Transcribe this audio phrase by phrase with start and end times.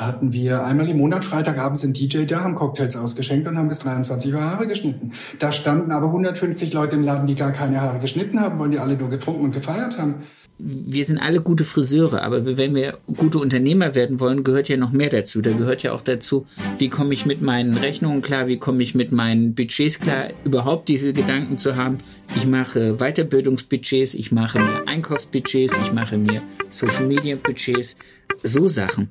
[0.00, 3.80] hatten wir einmal im Monat Freitagabends sind DJ da, haben Cocktails ausgeschenkt und haben bis
[3.80, 5.12] 23 Uhr Haare geschnitten.
[5.38, 8.78] Da standen aber 150 Leute im Laden, die gar keine Haare geschnitten haben, weil die
[8.78, 10.16] alle nur getrunken und gefeiert haben
[10.58, 14.90] wir sind alle gute Friseure, aber wenn wir gute Unternehmer werden wollen, gehört ja noch
[14.90, 15.40] mehr dazu.
[15.40, 16.46] Da gehört ja auch dazu,
[16.78, 20.88] wie komme ich mit meinen Rechnungen klar, wie komme ich mit meinen Budgets klar, überhaupt
[20.88, 21.98] diese Gedanken zu haben.
[22.34, 27.96] Ich mache Weiterbildungsbudgets, ich mache mir Einkaufsbudgets, ich mache mir Social Media Budgets,
[28.42, 29.08] so Sachen.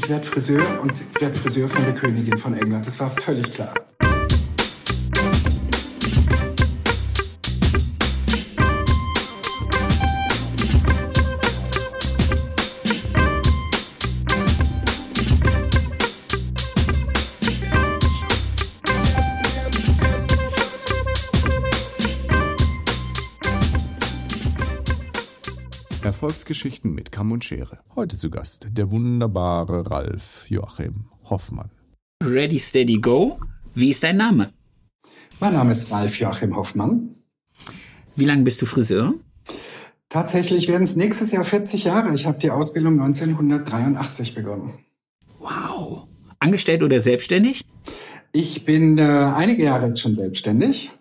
[0.00, 2.86] Ich werde Friseur und werde Friseur von der Königin von England.
[2.86, 3.74] Das war völlig klar.
[26.28, 27.78] Erfolgsgeschichten mit Kamm und Schere.
[27.96, 31.70] Heute zu Gast der wunderbare Ralf Joachim Hoffmann.
[32.22, 33.40] Ready, steady, go.
[33.72, 34.52] Wie ist dein Name?
[35.40, 37.14] Mein Name ist Ralf Joachim Hoffmann.
[38.14, 39.14] Wie lange bist du Friseur?
[40.10, 42.12] Tatsächlich werden es nächstes Jahr 40 Jahre.
[42.12, 44.74] Ich habe die Ausbildung 1983 begonnen.
[45.38, 46.08] Wow.
[46.40, 47.64] Angestellt oder selbstständig?
[48.32, 50.92] Ich bin äh, einige Jahre jetzt schon selbstständig.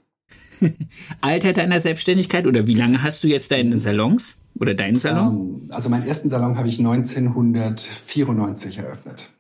[1.20, 4.38] Alter deiner Selbstständigkeit oder wie lange hast du jetzt deine Salons?
[4.60, 5.62] Oder deinen Salon?
[5.64, 9.32] Ähm, also meinen ersten Salon habe ich 1994 eröffnet.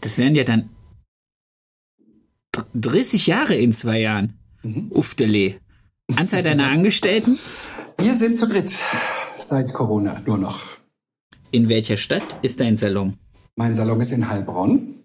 [0.00, 0.70] Das wären ja dann
[2.74, 4.34] 30 Jahre in zwei Jahren.
[4.62, 4.88] Mhm.
[4.90, 5.56] Uftele.
[6.16, 7.38] Anzahl deiner Angestellten?
[7.98, 8.76] Wir sind zu dritt
[9.36, 10.60] seit Corona nur noch.
[11.50, 13.14] In welcher Stadt ist dein Salon?
[13.56, 15.04] Mein Salon ist in Heilbronn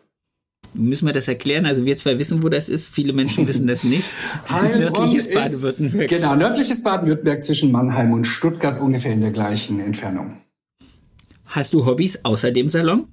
[0.73, 1.65] müssen wir das erklären?
[1.65, 2.89] Also wir zwei wissen, wo das ist.
[2.89, 4.07] Viele Menschen wissen das nicht.
[4.47, 6.09] Das ist nördliches Baden-Württemberg.
[6.09, 10.37] Genau, nördliches Baden-Württemberg zwischen Mannheim und Stuttgart ungefähr in der gleichen Entfernung.
[11.45, 13.07] Hast du Hobbys außer dem Salon?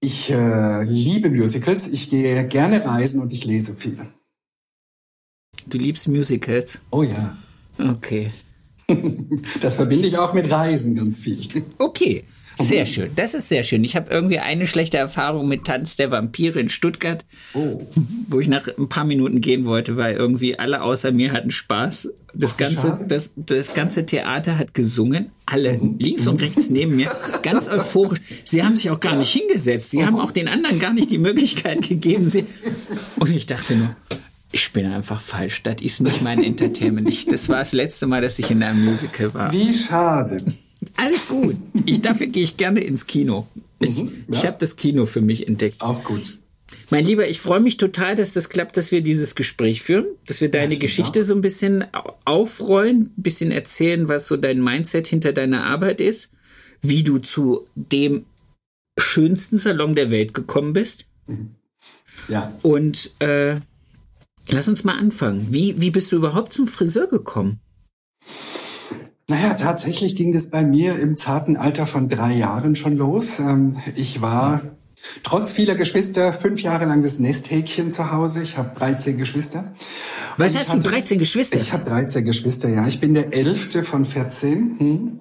[0.00, 1.88] Ich äh, liebe Musicals.
[1.88, 3.98] Ich gehe gerne reisen und ich lese viel.
[5.66, 6.80] Du liebst Musicals?
[6.90, 7.36] Oh ja.
[7.78, 8.30] Okay.
[9.60, 11.64] Das verbinde ich auch mit Reisen ganz viel.
[11.78, 12.24] Okay.
[12.58, 13.84] Sehr schön, das ist sehr schön.
[13.84, 17.24] Ich habe irgendwie eine schlechte Erfahrung mit Tanz der Vampire in Stuttgart,
[17.54, 17.80] oh.
[18.28, 22.08] wo ich nach ein paar Minuten gehen wollte, weil irgendwie alle außer mir hatten Spaß.
[22.34, 25.96] Das Ach, ganze, das, das ganze Theater hat gesungen, alle mhm.
[25.98, 27.10] links und rechts neben mir,
[27.42, 28.20] ganz euphorisch.
[28.44, 29.90] Sie haben sich auch gar nicht hingesetzt.
[29.90, 32.28] Sie haben auch den anderen gar nicht die Möglichkeit gegeben.
[32.28, 32.44] Sie
[33.20, 33.96] und ich dachte nur,
[34.52, 35.62] ich bin einfach falsch.
[35.62, 37.08] Das ist nicht mein Entertainment.
[37.08, 39.52] Ich, das war das letzte Mal, dass ich in einem Musical war.
[39.52, 40.42] Wie schade.
[40.96, 41.56] Alles gut.
[41.84, 43.46] Ich, dafür gehe ich gerne ins Kino.
[43.80, 44.38] Ich, mhm, ja.
[44.38, 45.82] ich habe das Kino für mich entdeckt.
[45.82, 46.38] Auch gut.
[46.90, 50.40] Mein Lieber, ich freue mich total, dass das klappt, dass wir dieses Gespräch führen, dass
[50.40, 51.84] wir deine Geschichte so ein bisschen
[52.24, 56.32] aufrollen, ein bisschen erzählen, was so dein Mindset hinter deiner Arbeit ist,
[56.82, 58.24] wie du zu dem
[58.98, 61.06] schönsten Salon der Welt gekommen bist.
[61.26, 61.56] Mhm.
[62.28, 62.52] Ja.
[62.62, 63.56] Und äh,
[64.48, 65.48] lass uns mal anfangen.
[65.50, 67.60] Wie, wie bist du überhaupt zum Friseur gekommen?
[69.28, 73.40] Naja, tatsächlich ging das bei mir im zarten Alter von drei Jahren schon los.
[73.40, 74.62] Ähm, ich war
[75.24, 78.40] trotz vieler Geschwister fünf Jahre lang das Nesthäkchen zu Hause.
[78.42, 79.74] Ich habe 13 Geschwister.
[80.36, 81.56] Was hast hatte, du, 13 Geschwister?
[81.56, 82.86] Ich habe 13 Geschwister, ja.
[82.86, 84.76] Ich bin der elfte von 14.
[84.78, 85.20] Hm.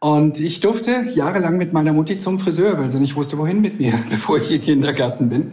[0.00, 3.78] Und ich durfte jahrelang mit meiner Mutti zum Friseur, weil sie nicht wusste, wohin mit
[3.78, 5.52] mir, bevor ich in Kindergarten bin.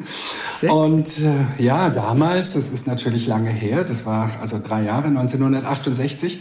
[0.72, 6.40] Und äh, ja, damals, das ist natürlich lange her, das war also drei Jahre, 1968,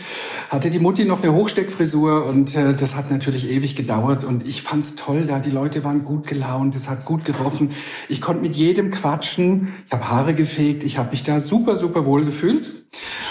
[0.50, 4.24] hatte die Mutti noch eine Hochsteckfrisur und äh, das hat natürlich ewig gedauert.
[4.24, 7.70] Und ich fand's toll da, die Leute waren gut gelaunt, es hat gut gerochen.
[8.08, 12.04] Ich konnte mit jedem quatschen, ich habe Haare gefegt, ich habe mich da super, super
[12.06, 12.82] wohl gefühlt.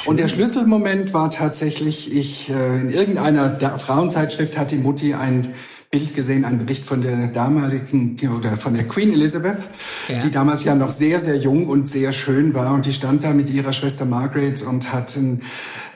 [0.06, 5.54] Und der Schlüsselmoment war tatsächlich, ich äh, in irgendeiner Frauenzeitschrift hat die Mutti ein
[5.94, 9.68] Bild gesehen, ein Bericht von der damaligen oder von der Queen Elizabeth,
[10.08, 10.20] ja.
[10.20, 12.74] die damals ja noch sehr, sehr jung und sehr schön war.
[12.74, 15.42] Und die stand da mit ihrer Schwester Margaret und hat ein,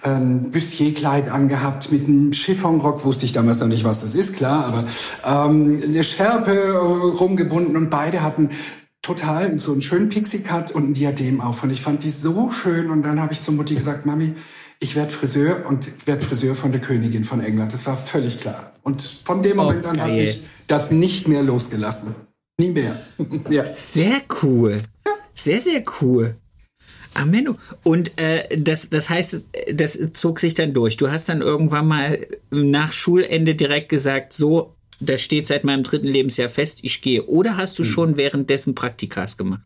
[0.01, 3.05] ein Büstierkleid angehabt mit einem Chiffonrock.
[3.05, 4.83] Wusste ich damals noch nicht, was das ist, klar, aber
[5.49, 8.49] ähm, eine Schärpe äh, rumgebunden und beide hatten
[9.01, 11.63] total so einen schönen Pixie-Cut und ein Diadem auf.
[11.63, 12.89] Und ich fand die so schön.
[12.89, 14.33] Und dann habe ich zur Mutti gesagt, Mami,
[14.79, 17.73] ich werde Friseur und werde Friseur von der Königin von England.
[17.73, 18.73] Das war völlig klar.
[18.83, 22.15] Und von dem Moment an habe ich das nicht mehr losgelassen.
[22.59, 22.99] Nie mehr.
[23.49, 23.65] ja.
[23.65, 24.77] Sehr cool.
[25.33, 26.35] Sehr, sehr cool.
[27.13, 27.57] Amen.
[27.83, 29.41] Und äh, das, das heißt,
[29.73, 30.97] das zog sich dann durch.
[30.97, 36.07] Du hast dann irgendwann mal nach Schulende direkt gesagt, so, das steht seit meinem dritten
[36.07, 37.25] Lebensjahr fest, ich gehe.
[37.25, 37.89] Oder hast du hm.
[37.89, 39.61] schon währenddessen Praktikas gemacht?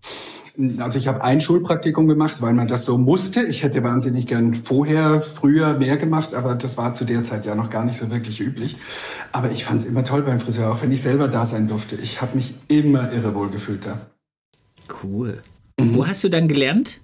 [0.79, 3.43] Also ich habe ein Schulpraktikum gemacht, weil man das so musste.
[3.43, 7.55] Ich hätte wahnsinnig gern vorher, früher mehr gemacht, aber das war zu der Zeit ja
[7.55, 8.75] noch gar nicht so wirklich üblich.
[9.31, 11.95] Aber ich fand es immer toll beim Friseur, auch wenn ich selber da sein durfte.
[11.95, 14.07] Ich habe mich immer irre wohl gefühlt da.
[15.01, 15.41] Cool.
[15.79, 15.95] Mhm.
[15.95, 16.99] Wo hast du dann gelernt?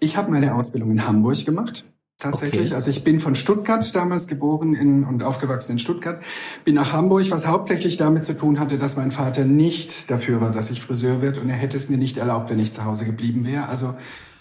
[0.00, 1.84] Ich habe meine Ausbildung in Hamburg gemacht
[2.18, 2.66] tatsächlich.
[2.66, 2.74] Okay.
[2.74, 6.22] Also ich bin von Stuttgart damals geboren in, und aufgewachsen in Stuttgart,
[6.64, 10.50] bin nach Hamburg, was hauptsächlich damit zu tun hatte, dass mein Vater nicht dafür war,
[10.50, 13.06] dass ich Friseur werde und er hätte es mir nicht erlaubt, wenn ich zu Hause
[13.06, 13.68] geblieben wäre.
[13.68, 13.94] Also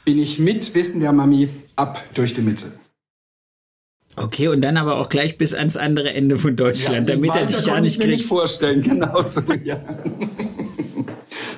[0.03, 2.71] bin ich mit Wissen der Mami ab durch die Mitte.
[4.15, 7.45] Okay, und dann aber auch gleich bis ans andere Ende von Deutschland, ja, damit er
[7.45, 8.03] dich ja nicht kriegt.
[8.03, 9.77] Ich mir nicht vorstellen, genau so, ja.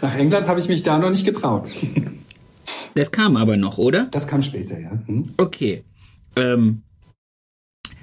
[0.01, 1.69] Nach England habe ich mich da noch nicht getraut.
[2.95, 4.07] Das kam aber noch, oder?
[4.11, 4.91] Das kam später, ja.
[5.05, 5.27] Hm?
[5.37, 5.83] Okay
[6.35, 6.83] ähm,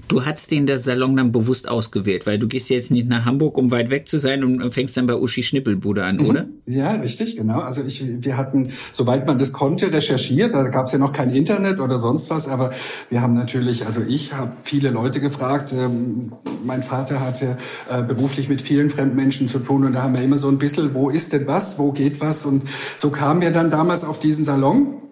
[0.08, 3.58] du hast den der Salon dann bewusst ausgewählt, weil du gehst jetzt nicht nach Hamburg,
[3.58, 6.26] um weit weg zu sein und fängst dann bei Uschi Schnippelbude an, mhm.
[6.26, 6.46] oder?
[6.66, 7.60] Ja, richtig, genau.
[7.60, 10.54] Also ich, wir hatten, soweit man das konnte, recherchiert.
[10.54, 12.70] Da gab es ja noch kein Internet oder sonst was, aber
[13.10, 15.72] wir haben natürlich, also ich habe viele Leute gefragt.
[15.72, 16.32] Ähm,
[16.64, 17.56] mein Vater hatte
[17.90, 20.58] äh, beruflich mit vielen fremden Menschen zu tun und da haben wir immer so ein
[20.58, 22.46] bisschen, wo ist denn was, wo geht was?
[22.46, 22.64] Und
[22.96, 25.05] so kamen wir dann damals auf diesen Salon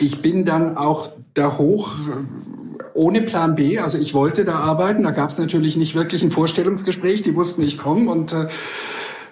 [0.00, 1.96] ich bin dann auch da hoch
[2.94, 3.78] ohne Plan B.
[3.78, 5.02] Also ich wollte da arbeiten.
[5.02, 7.22] Da gab es natürlich nicht wirklich ein Vorstellungsgespräch.
[7.22, 8.10] Die wussten, ich komme.
[8.10, 8.48] Und äh,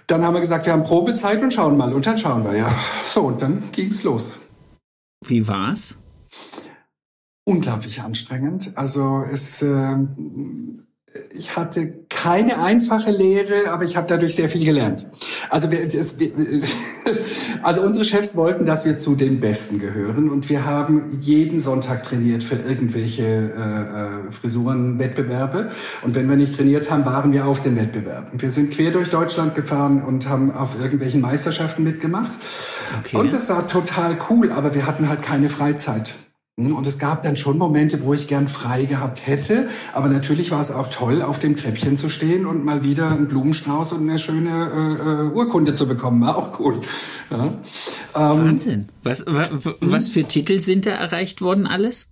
[0.07, 1.93] dann haben wir gesagt, wir haben Probezeit und schauen mal.
[1.93, 2.71] Und dann schauen wir, ja.
[3.07, 4.41] So, und dann ging's los.
[5.27, 5.99] Wie war's?
[7.47, 8.73] Unglaublich anstrengend.
[8.75, 9.97] Also es, äh,
[11.33, 15.11] ich hatte keine einfache Lehre, aber ich habe dadurch sehr viel gelernt.
[15.51, 16.17] Also, wir, es,
[17.63, 22.05] also unsere Chefs wollten, dass wir zu den Besten gehören und wir haben jeden Sonntag
[22.05, 25.71] trainiert für irgendwelche äh, äh, Frisurenwettbewerbe.
[26.03, 28.41] Und wenn wir nicht trainiert haben, waren wir auf den Wettbewerben.
[28.41, 32.39] Wir sind quer durch Deutschland gefahren und haben auf irgendwelchen Meisterschaften mitgemacht.
[33.01, 33.17] Okay.
[33.19, 36.19] Und das war total cool, aber wir hatten halt keine Freizeit.
[36.57, 39.69] Hm, und es gab dann schon Momente, wo ich gern frei gehabt hätte.
[39.93, 43.27] Aber natürlich war es auch toll, auf dem Treppchen zu stehen und mal wieder einen
[43.27, 46.23] Blumenstrauß und eine schöne äh, äh Urkunde zu bekommen.
[46.23, 46.81] War auch cool.
[47.31, 47.47] Ja.
[47.47, 47.59] Ähm,
[48.15, 48.89] Wahnsinn.
[49.03, 52.09] Was, was, was für Titel sind da erreicht worden alles?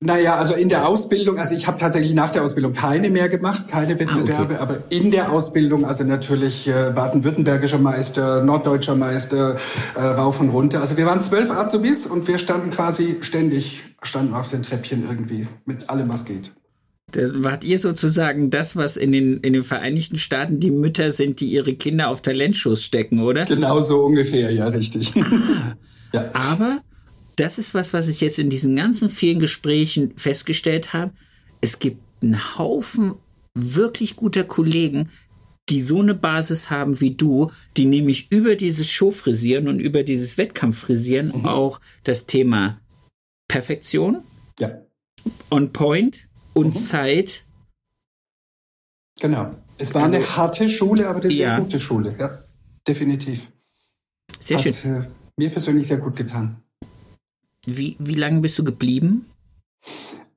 [0.00, 3.66] Naja, also in der Ausbildung, also ich habe tatsächlich nach der Ausbildung keine mehr gemacht,
[3.68, 4.74] keine Wettbewerbe, ah, okay.
[4.74, 9.56] aber in der Ausbildung, also natürlich äh, baden-württembergischer Meister, norddeutscher Meister,
[9.94, 10.82] äh, rauf und runter.
[10.82, 15.48] Also wir waren zwölf Azubis und wir standen quasi ständig, standen auf den Treppchen irgendwie
[15.64, 16.52] mit allem, was geht.
[17.12, 21.40] Da wart ihr sozusagen das, was in den, in den Vereinigten Staaten die Mütter sind,
[21.40, 23.46] die ihre Kinder auf Talentschuss stecken, oder?
[23.46, 25.14] Genau so ungefähr, ja, richtig.
[25.16, 25.76] Ah,
[26.12, 26.24] ja.
[26.34, 26.80] Aber
[27.36, 31.12] das ist was, was ich jetzt in diesen ganzen vielen Gesprächen festgestellt habe.
[31.60, 33.14] Es gibt einen Haufen
[33.54, 35.10] wirklich guter Kollegen,
[35.68, 40.38] die so eine Basis haben wie du, die nämlich über dieses Showfrisieren und über dieses
[40.38, 41.46] Wettkampffrisieren mhm.
[41.46, 42.80] auch das Thema
[43.48, 44.22] Perfektion,
[44.60, 44.82] ja.
[45.50, 46.78] On Point und mhm.
[46.78, 47.44] Zeit.
[49.20, 49.50] Genau.
[49.78, 51.58] Es war also, eine harte Schule, aber eine sehr ja.
[51.58, 52.14] gute Schule.
[52.18, 52.38] Ja,
[52.86, 53.50] definitiv.
[54.40, 55.02] Sehr Hat, schön.
[55.02, 56.62] Äh, mir persönlich sehr gut getan.
[57.66, 59.26] Wie, wie lange bist du geblieben?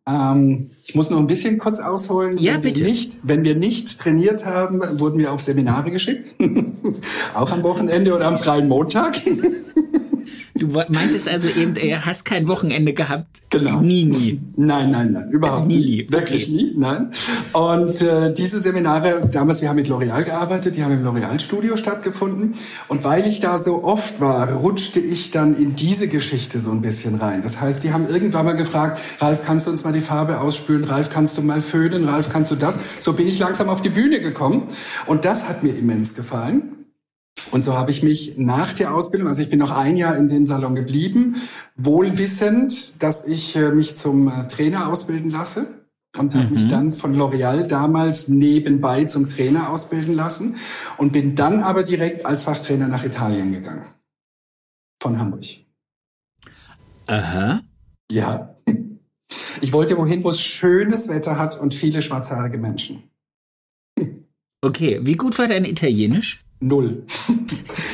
[0.07, 2.37] Ähm, ich muss noch ein bisschen kurz ausholen.
[2.37, 2.81] Ja, wenn bitte.
[2.81, 6.35] Wir nicht, wenn wir nicht trainiert haben, wurden wir auf Seminare geschickt.
[7.33, 9.21] Auch am Wochenende oder am freien Montag.
[10.59, 13.41] Du meintest also eben, er hast kein Wochenende gehabt.
[13.49, 13.79] Genau.
[13.79, 14.41] Nie, nie.
[14.57, 15.77] Nein, nein, nein, überhaupt nie.
[15.77, 16.07] nie.
[16.09, 16.55] Wirklich okay.
[16.55, 17.11] nie, nein.
[17.53, 22.55] Und äh, diese Seminare, damals, wir haben mit L'Oreal gearbeitet, die haben im L'Oreal-Studio stattgefunden.
[22.89, 26.81] Und weil ich da so oft war, rutschte ich dann in diese Geschichte so ein
[26.81, 27.41] bisschen rein.
[27.41, 30.83] Das heißt, die haben irgendwann mal gefragt, Ralf, kannst du uns mal die Farbe ausspülen?
[30.83, 32.03] Ralf, kannst du mal föhnen?
[32.03, 32.79] Ralf, kannst du das?
[32.99, 34.63] So bin ich langsam auf die Bühne gekommen.
[35.05, 36.78] Und das hat mir immens gefallen.
[37.51, 40.29] Und so habe ich mich nach der Ausbildung, also ich bin noch ein Jahr in
[40.29, 41.35] dem Salon geblieben,
[41.75, 45.67] wohlwissend, dass ich äh, mich zum äh, Trainer ausbilden lasse
[46.17, 46.53] und habe mhm.
[46.53, 50.57] mich dann von L'Oreal damals nebenbei zum Trainer ausbilden lassen
[50.97, 53.85] und bin dann aber direkt als Fachtrainer nach Italien gegangen.
[55.01, 55.45] Von Hamburg.
[57.07, 57.61] Aha.
[58.11, 58.55] Ja.
[59.61, 63.03] Ich wollte wohin, wo es schönes Wetter hat und viele schwarzhaarige Menschen.
[64.61, 66.41] Okay, wie gut war dein Italienisch?
[66.59, 67.03] Null.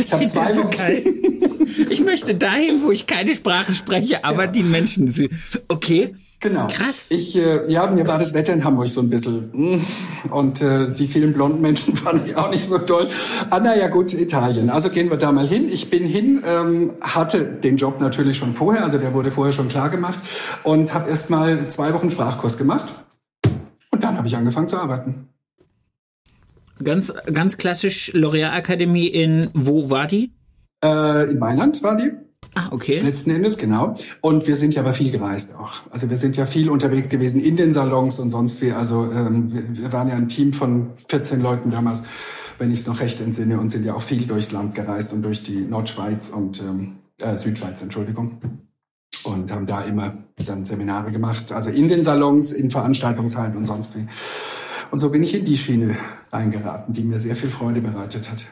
[0.03, 1.55] Ich habe zwei Wochen.
[1.89, 4.51] Ich möchte dahin, wo ich keine Sprache spreche, aber ja.
[4.51, 5.31] die Menschen sind.
[5.67, 6.15] Okay.
[6.39, 6.67] Genau.
[6.67, 7.07] Krass.
[7.09, 9.49] Ich, äh, ja, mir war das Wetter in Hamburg so ein bisschen.
[9.51, 9.81] Mm,
[10.31, 13.07] und äh, die vielen blonden Menschen fand ich auch nicht so toll.
[13.49, 14.69] Ah, na ja, gut, Italien.
[14.69, 15.67] Also gehen wir da mal hin.
[15.67, 19.69] Ich bin hin, ähm, hatte den Job natürlich schon vorher, also der wurde vorher schon
[19.69, 20.19] klar gemacht
[20.63, 22.95] und habe erst mal zwei Wochen Sprachkurs gemacht.
[23.89, 25.29] Und dann habe ich angefangen zu arbeiten.
[26.83, 30.31] Ganz, ganz klassisch L'Oréal Akademie in, wo war die?
[30.83, 32.11] Äh, in Mailand war die.
[32.53, 33.01] Ah, okay.
[33.03, 33.95] Letzten Endes, genau.
[34.21, 35.81] Und wir sind ja aber viel gereist auch.
[35.89, 38.71] Also wir sind ja viel unterwegs gewesen in den Salons und sonst wie.
[38.71, 42.03] Also ähm, wir, wir waren ja ein Team von 14 Leuten damals,
[42.57, 45.21] wenn ich es noch recht entsinne, und sind ja auch viel durchs Land gereist und
[45.23, 48.39] durch die Nordschweiz und ähm, äh, Südschweiz, Entschuldigung.
[49.23, 53.97] Und haben da immer dann Seminare gemacht, also in den Salons, in Veranstaltungshallen und sonst
[53.97, 54.07] wie.
[54.91, 55.97] Und so bin ich in die Schiene
[56.31, 58.51] reingeraten, die mir sehr viel Freude bereitet hat.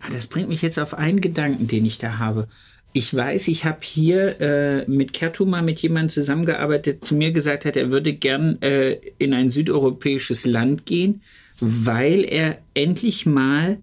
[0.00, 2.48] Ah, das bringt mich jetzt auf einen Gedanken, den ich da habe.
[2.92, 7.64] Ich weiß, ich habe hier äh, mit Kertuma mit jemandem zusammengearbeitet, der zu mir gesagt
[7.64, 11.22] hat, er würde gern äh, in ein südeuropäisches Land gehen,
[11.60, 13.78] weil er endlich mal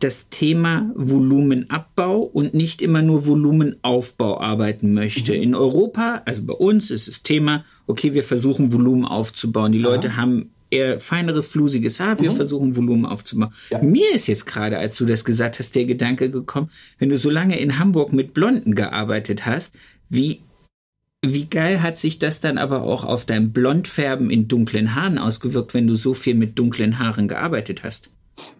[0.00, 5.32] das Thema Volumenabbau und nicht immer nur Volumenaufbau arbeiten möchte.
[5.32, 5.42] Mhm.
[5.42, 9.72] In Europa, also bei uns, ist das Thema, okay, wir versuchen Volumen aufzubauen.
[9.72, 10.16] Die Leute Aha.
[10.18, 12.20] haben eher feineres, flusiges Haar.
[12.20, 12.36] Wir mhm.
[12.36, 13.52] versuchen Volumen aufzubauen.
[13.70, 13.82] Ja.
[13.82, 17.30] Mir ist jetzt gerade, als du das gesagt hast, der Gedanke gekommen, wenn du so
[17.30, 19.74] lange in Hamburg mit Blonden gearbeitet hast,
[20.08, 20.40] wie
[21.24, 25.74] wie geil hat sich das dann aber auch auf dein Blondfärben in dunklen Haaren ausgewirkt,
[25.74, 28.10] wenn du so viel mit dunklen Haaren gearbeitet hast?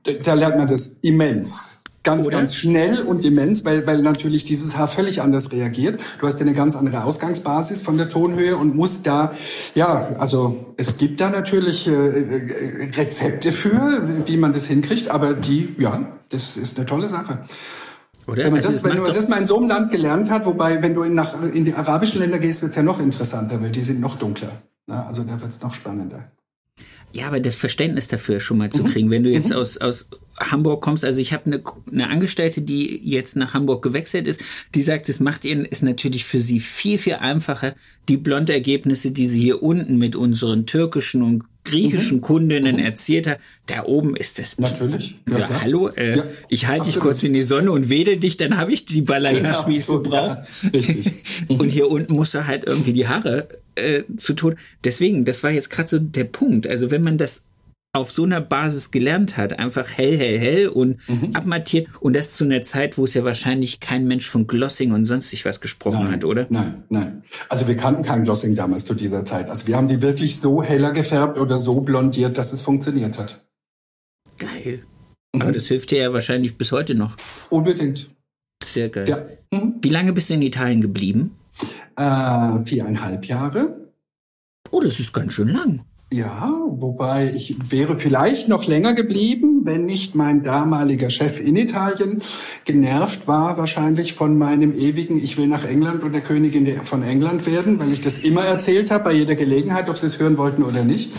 [0.02, 2.38] Da, da lernt man das immens ganz, Oder?
[2.38, 6.00] ganz schnell und immens, weil, weil natürlich dieses Haar völlig anders reagiert.
[6.20, 9.32] Du hast ja eine ganz andere Ausgangsbasis von der Tonhöhe und musst da,
[9.75, 15.34] ja, also es gibt da natürlich äh, äh, Rezepte für, wie man das hinkriegt, aber
[15.34, 17.40] die, ja, das ist eine tolle Sache.
[18.28, 18.44] Oder?
[18.44, 20.82] Wenn man, also das, wenn man das mal in so einem Land gelernt hat, wobei,
[20.82, 23.82] wenn du in, nach, in die arabischen Länder gehst, wird's ja noch interessanter, weil die
[23.82, 24.62] sind noch dunkler.
[24.88, 26.30] Ja, also da wird's noch spannender.
[27.16, 28.88] Ja, aber das Verständnis dafür schon mal zu mhm.
[28.88, 29.11] kriegen.
[29.11, 29.56] Wenn du jetzt mhm.
[29.56, 34.26] aus, aus Hamburg kommst, also ich habe eine, eine Angestellte, die jetzt nach Hamburg gewechselt
[34.26, 34.42] ist,
[34.75, 37.75] die sagt, es macht ihr ist natürlich für sie viel, viel einfacher,
[38.11, 42.23] die Blondergebnisse, die sie hier unten mit unseren türkischen und griechischen mhm.
[42.23, 42.85] Kundinnen mhm.
[42.85, 44.58] erzählt hat, da oben ist das.
[44.58, 45.16] Natürlich.
[45.28, 48.37] Ja, so, hallo, äh, ja, ich halte dich kurz in die Sonne und wedel dich,
[48.37, 50.44] dann habe ich die Balayage, wie ich so brauche.
[50.62, 51.12] Ja, richtig.
[51.49, 54.56] und hier unten musst du halt irgendwie die Haare äh, zu tun.
[54.85, 56.66] Deswegen, das war jetzt gerade so der Punkt.
[56.66, 57.46] Also wenn man das
[57.96, 61.30] auf so einer Basis gelernt hat, einfach hell, hell, hell und mhm.
[61.34, 65.06] abmattiert und das zu einer Zeit, wo es ja wahrscheinlich kein Mensch von Glossing und
[65.06, 66.46] sonstig was gesprochen nein, hat, oder?
[66.50, 67.22] Nein, nein.
[67.48, 69.48] Also wir kannten kein Glossing damals zu dieser Zeit.
[69.48, 73.46] Also wir haben die wirklich so heller gefärbt oder so blondiert, dass es funktioniert hat.
[74.36, 74.82] Geil.
[75.34, 75.42] Mhm.
[75.42, 77.16] Aber das hilft dir ja wahrscheinlich bis heute noch.
[77.48, 78.10] Unbedingt.
[78.62, 79.08] Sehr geil.
[79.08, 79.26] Ja.
[79.58, 79.76] Mhm.
[79.80, 81.34] Wie lange bist du in Italien geblieben?
[81.96, 83.90] Äh, viereinhalb Jahre.
[84.70, 85.84] Oh, das ist ganz schön lang.
[86.12, 92.22] Ja, wobei ich wäre vielleicht noch länger geblieben, wenn nicht mein damaliger Chef in Italien
[92.64, 97.44] genervt war wahrscheinlich von meinem ewigen Ich will nach England und der Königin von England
[97.46, 100.62] werden, weil ich das immer erzählt habe bei jeder Gelegenheit, ob sie es hören wollten
[100.62, 101.10] oder nicht.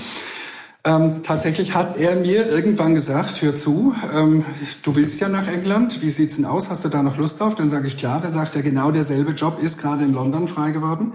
[0.83, 4.45] Ähm, tatsächlich hat er mir irgendwann gesagt, hör zu, ähm,
[4.83, 7.55] du willst ja nach England, wie sieht's denn aus, hast du da noch Lust drauf?
[7.55, 10.71] Dann sage ich klar, dann sagt er, genau derselbe Job ist gerade in London frei
[10.71, 11.11] geworden.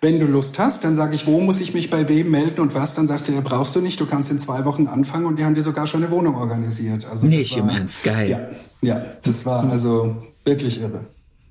[0.00, 2.74] Wenn du Lust hast, dann sage ich, wo muss ich mich bei wem melden und
[2.74, 2.94] was?
[2.94, 5.54] Dann sagt er, brauchst du nicht, du kannst in zwei Wochen anfangen und die haben
[5.54, 7.06] dir sogar schon eine Wohnung organisiert.
[7.08, 8.28] Also nicht war, im Ernst, geil.
[8.28, 8.40] Ja,
[8.80, 11.06] ja, das war also wirklich irre.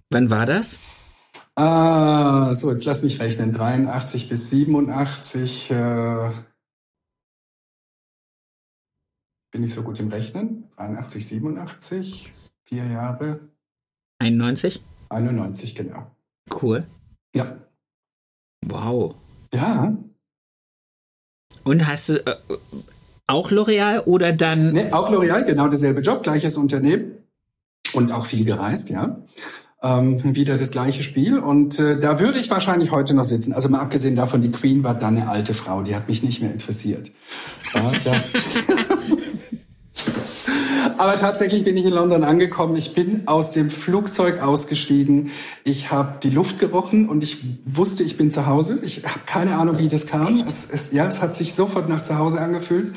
[0.10, 0.78] Wann war das?
[1.56, 3.54] Ah, so, jetzt lass mich rechnen.
[3.54, 6.30] 83 bis 87, äh,
[9.52, 10.66] bin ich so gut im Rechnen.
[10.78, 13.42] 81, 87, vier Jahre.
[14.20, 14.82] 91?
[15.10, 16.08] 91, genau.
[16.62, 16.86] Cool.
[17.36, 17.58] Ja.
[18.66, 19.16] Wow.
[19.54, 19.98] Ja.
[21.64, 22.36] Und hast du äh,
[23.28, 24.72] auch L'Oreal oder dann?
[24.72, 27.18] Nee, auch L'Oreal, genau derselbe Job, gleiches Unternehmen
[27.94, 29.22] und auch viel gereist, ja.
[29.84, 33.52] Ähm, wieder das gleiche Spiel und äh, da würde ich wahrscheinlich heute noch sitzen.
[33.52, 36.40] Also mal abgesehen davon, die Queen war dann eine alte Frau, die hat mich nicht
[36.40, 37.12] mehr interessiert.
[37.74, 37.92] Ja,
[40.98, 42.76] Aber tatsächlich bin ich in London angekommen.
[42.76, 45.32] Ich bin aus dem Flugzeug ausgestiegen.
[45.64, 48.80] Ich habe die Luft gerochen und ich wusste, ich bin zu Hause.
[48.84, 50.36] Ich habe keine Ahnung, wie das kam.
[50.48, 52.94] Es, es, ja, es hat sich sofort nach zu Hause angefühlt.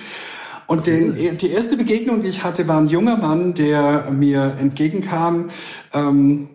[0.66, 5.49] Und den, die erste Begegnung, die ich hatte, war ein junger Mann, der mir entgegenkam.
[5.92, 6.49] Ähm,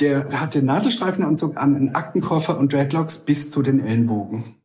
[0.00, 4.56] der hatte Nadelstreifenanzug an, einen Aktenkoffer und Dreadlocks bis zu den Ellenbogen.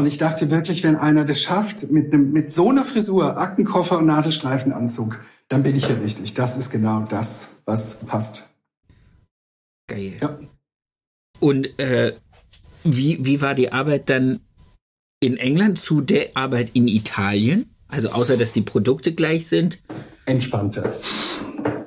[0.00, 3.98] Und ich dachte wirklich, wenn einer das schafft, mit, einem, mit so einer Frisur, Aktenkoffer
[3.98, 6.32] und Nadelstreifenanzug, dann bin ich hier richtig.
[6.32, 8.48] Das ist genau das, was passt.
[9.88, 10.14] Geil.
[10.22, 10.38] Ja.
[11.38, 12.14] Und äh,
[12.82, 14.40] wie, wie war die Arbeit dann
[15.22, 17.74] in England zu der Arbeit in Italien?
[17.86, 19.82] Also außer, dass die Produkte gleich sind?
[20.24, 20.94] Entspannter.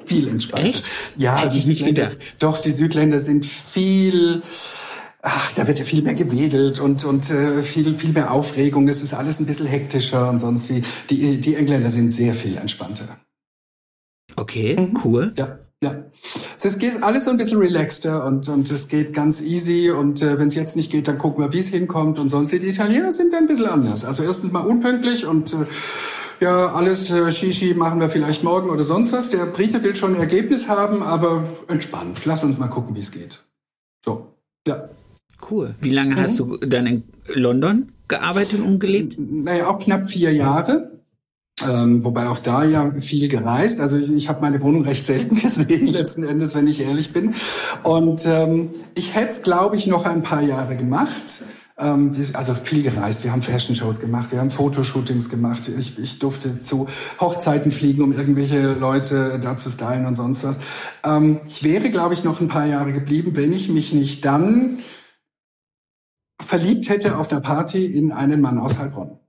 [0.06, 0.68] Viel entspannter.
[0.68, 0.86] Echt?
[1.18, 4.44] Ja, Hätte die Südländer, doch, die Südländer sind viel
[5.24, 8.88] ach, da wird ja viel mehr gewedelt und, und äh, viel, viel mehr Aufregung.
[8.88, 10.84] Es ist alles ein bisschen hektischer und sonst wie.
[11.10, 13.18] Die, die Engländer sind sehr viel entspannter.
[14.36, 15.00] Okay, mhm.
[15.04, 15.34] cool.
[15.38, 15.60] Ja.
[15.84, 16.02] Ja,
[16.64, 20.40] es geht alles so ein bisschen relaxter und, und es geht ganz easy und äh,
[20.40, 23.12] wenn es jetzt nicht geht, dann gucken wir, wie es hinkommt und sonst die Italiener
[23.12, 24.06] sind ein bisschen anders.
[24.06, 25.66] Also erstens mal unpünktlich und äh,
[26.40, 29.30] ja, alles äh, Shishi machen wir vielleicht morgen oder sonst was.
[29.30, 32.24] Der Brite will schon ein Ergebnis haben, aber entspannt.
[32.24, 33.44] Lass uns mal gucken, wie es geht.
[34.06, 34.88] So, ja.
[35.50, 35.76] Cool.
[35.80, 36.20] Wie lange mhm.
[36.20, 39.16] hast du dann in London gearbeitet und gelebt?
[39.18, 40.92] Naja, auch knapp vier Jahre.
[41.70, 43.80] Ähm, wobei auch da ja viel gereist.
[43.80, 47.34] Also ich, ich habe meine Wohnung recht selten gesehen, letzten Endes, wenn ich ehrlich bin.
[47.84, 51.46] Und ähm, ich hätte es, glaube ich, noch ein paar Jahre gemacht.
[51.78, 53.24] Ähm, also viel gereist.
[53.24, 55.72] Wir haben Fashion-Shows gemacht, wir haben Fotoshootings gemacht.
[55.78, 56.88] Ich, ich durfte zu
[57.20, 60.60] Hochzeiten fliegen, um irgendwelche Leute da zu stylen und sonst was.
[61.06, 64.80] Ähm, ich wäre, glaube ich, noch ein paar Jahre geblieben, wenn ich mich nicht dann
[66.42, 69.20] verliebt hätte auf der Party in einen Mann aus Heilbronn.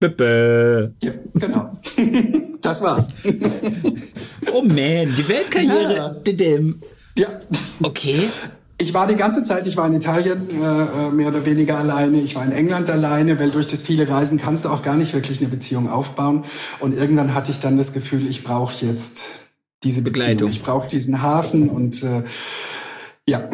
[0.00, 0.88] Bäh.
[1.02, 1.78] Ja, genau.
[2.62, 3.08] das war's.
[4.52, 6.22] oh man, die Weltkarriere.
[6.26, 7.28] Ja.
[7.28, 7.28] ja.
[7.82, 8.28] Okay.
[8.78, 12.18] Ich war die ganze Zeit, ich war in Italien äh, äh, mehr oder weniger alleine,
[12.18, 15.12] ich war in England alleine, weil durch das viele Reisen kannst du auch gar nicht
[15.12, 16.44] wirklich eine Beziehung aufbauen.
[16.80, 19.34] Und irgendwann hatte ich dann das Gefühl, ich brauche jetzt
[19.82, 20.04] diese Beziehung.
[20.04, 20.48] Begleitung.
[20.48, 22.24] Ich brauche diesen Hafen und äh,
[23.28, 23.50] ja.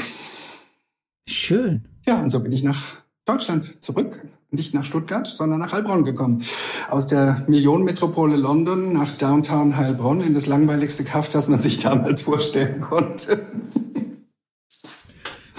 [1.29, 1.89] Schön.
[2.09, 2.81] Ja, und so bin ich nach
[3.25, 6.41] Deutschland zurück, nicht nach Stuttgart, sondern nach Heilbronn gekommen.
[6.89, 12.21] Aus der Millionenmetropole London nach Downtown Heilbronn in das langweiligste Kaff, das man sich damals
[12.21, 13.45] vorstellen konnte.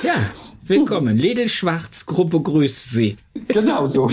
[0.01, 0.13] Ja,
[0.61, 1.17] willkommen.
[1.17, 3.17] Ledel Schwarz Gruppe grüßt Sie.
[3.49, 4.05] Genau so.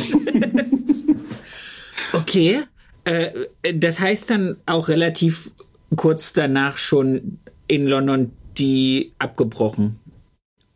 [2.15, 2.63] okay,
[3.05, 3.31] äh,
[3.75, 5.53] das heißt dann auch relativ
[5.95, 7.39] kurz danach schon
[7.69, 10.01] in London die abgebrochen.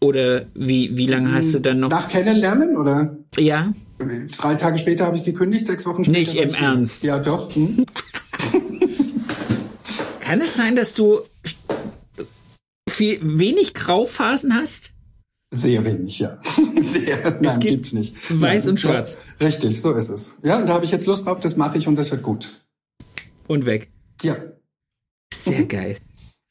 [0.01, 1.91] Oder wie, wie lange hast du dann noch?
[1.91, 3.17] Nach Kennenlernen, oder?
[3.37, 3.73] Ja.
[3.99, 6.19] Drei Tage später habe ich gekündigt, sechs Wochen später.
[6.19, 7.03] Nicht im Ernst.
[7.03, 7.53] Ja, doch.
[7.55, 7.85] Hm?
[10.21, 11.21] Kann es sein, dass du
[12.89, 14.93] viel, wenig Grauphasen hast?
[15.51, 16.39] Sehr wenig, ja.
[16.77, 17.19] Sehr.
[17.19, 18.15] Nein, es gibt gibt's nicht.
[18.29, 19.17] Weiß ja, und schwarz.
[19.41, 20.35] Ja, richtig, so ist es.
[20.43, 22.53] Ja, und da habe ich jetzt Lust drauf, das mache ich und das wird gut.
[23.47, 23.91] Und weg.
[24.23, 24.37] Ja.
[25.33, 25.69] Sehr mhm.
[25.69, 25.99] geil.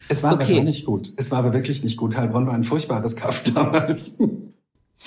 [0.09, 0.55] Es war okay.
[0.55, 1.11] aber nicht gut.
[1.17, 2.15] Es war aber wirklich nicht gut.
[2.15, 4.15] Heilbronn war ein furchtbares Kaff damals.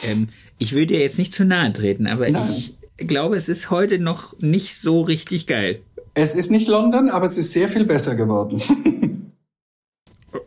[0.03, 2.43] Ähm, ich will dir jetzt nicht zu nahe treten, aber Nein.
[2.49, 2.75] ich
[3.07, 5.81] glaube, es ist heute noch nicht so richtig geil.
[6.15, 8.61] Es ist nicht London, aber es ist sehr viel besser geworden.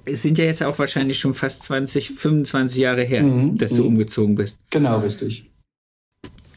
[0.05, 3.57] es sind ja jetzt auch wahrscheinlich schon fast 20, 25 Jahre her, mhm.
[3.57, 3.89] dass du mhm.
[3.89, 4.59] umgezogen bist.
[4.71, 5.49] Genau, richtig.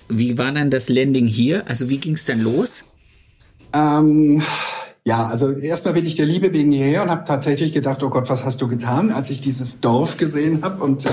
[0.08, 1.66] Wie war dann das Landing hier?
[1.68, 2.84] Also wie ging es dann los?
[3.72, 4.40] Ähm,
[5.06, 8.28] ja, also erstmal bin ich der Liebe wegen hierher und habe tatsächlich gedacht, oh Gott,
[8.28, 10.82] was hast du getan, als ich dieses Dorf gesehen habe.
[10.82, 11.10] Und äh,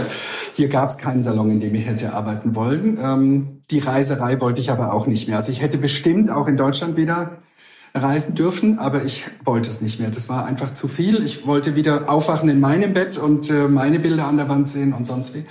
[0.54, 2.98] hier gab es keinen Salon, in dem ich hätte arbeiten wollen.
[3.00, 5.38] Ähm, die Reiserei wollte ich aber auch nicht mehr.
[5.38, 7.44] Also ich hätte bestimmt auch in Deutschland wieder
[7.94, 10.10] reisen dürfen, aber ich wollte es nicht mehr.
[10.10, 11.24] Das war einfach zu viel.
[11.24, 14.94] Ich wollte wieder aufwachen in meinem Bett und äh, meine Bilder an der Wand sehen
[14.94, 15.46] und sonst wie.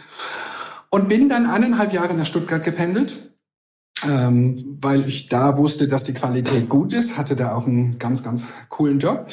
[0.90, 3.31] Und bin dann eineinhalb Jahre nach Stuttgart gependelt
[4.08, 8.22] ähm, weil ich da wusste, dass die Qualität gut ist, hatte da auch einen ganz,
[8.22, 9.26] ganz coolen Job.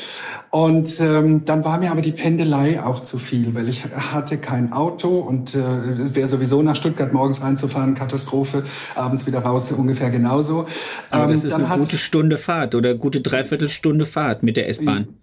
[0.52, 4.74] Und ähm, dann war mir aber die Pendelei auch zu viel, weil ich hatte kein
[4.74, 8.64] Auto und äh, es wäre sowieso nach Stuttgart morgens reinzufahren, Katastrophe,
[8.96, 10.66] abends wieder raus ungefähr genauso.
[11.10, 15.19] Aber das ähm, ist eine gute Stunde Fahrt oder gute Dreiviertelstunde Fahrt mit der S-Bahn.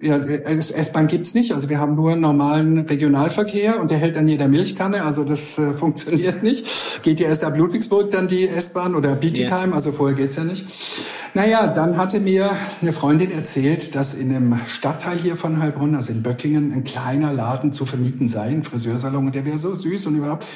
[0.00, 1.52] Ja, S-Bahn gibt's nicht.
[1.52, 5.04] Also wir haben nur normalen Regionalverkehr und der hält an jeder Milchkanne.
[5.04, 7.02] Also das äh, funktioniert nicht.
[7.02, 9.70] Geht ja erst ab Ludwigsburg dann die S-Bahn oder Bietigheim.
[9.70, 9.76] Ja.
[9.76, 10.66] Also vorher geht's ja nicht.
[11.34, 16.12] Naja, dann hatte mir eine Freundin erzählt, dass in einem Stadtteil hier von Heilbronn, also
[16.12, 19.26] in Böckingen, ein kleiner Laden zu vermieten sei, ein Friseursalon.
[19.26, 20.46] Und der wäre so süß und überhaupt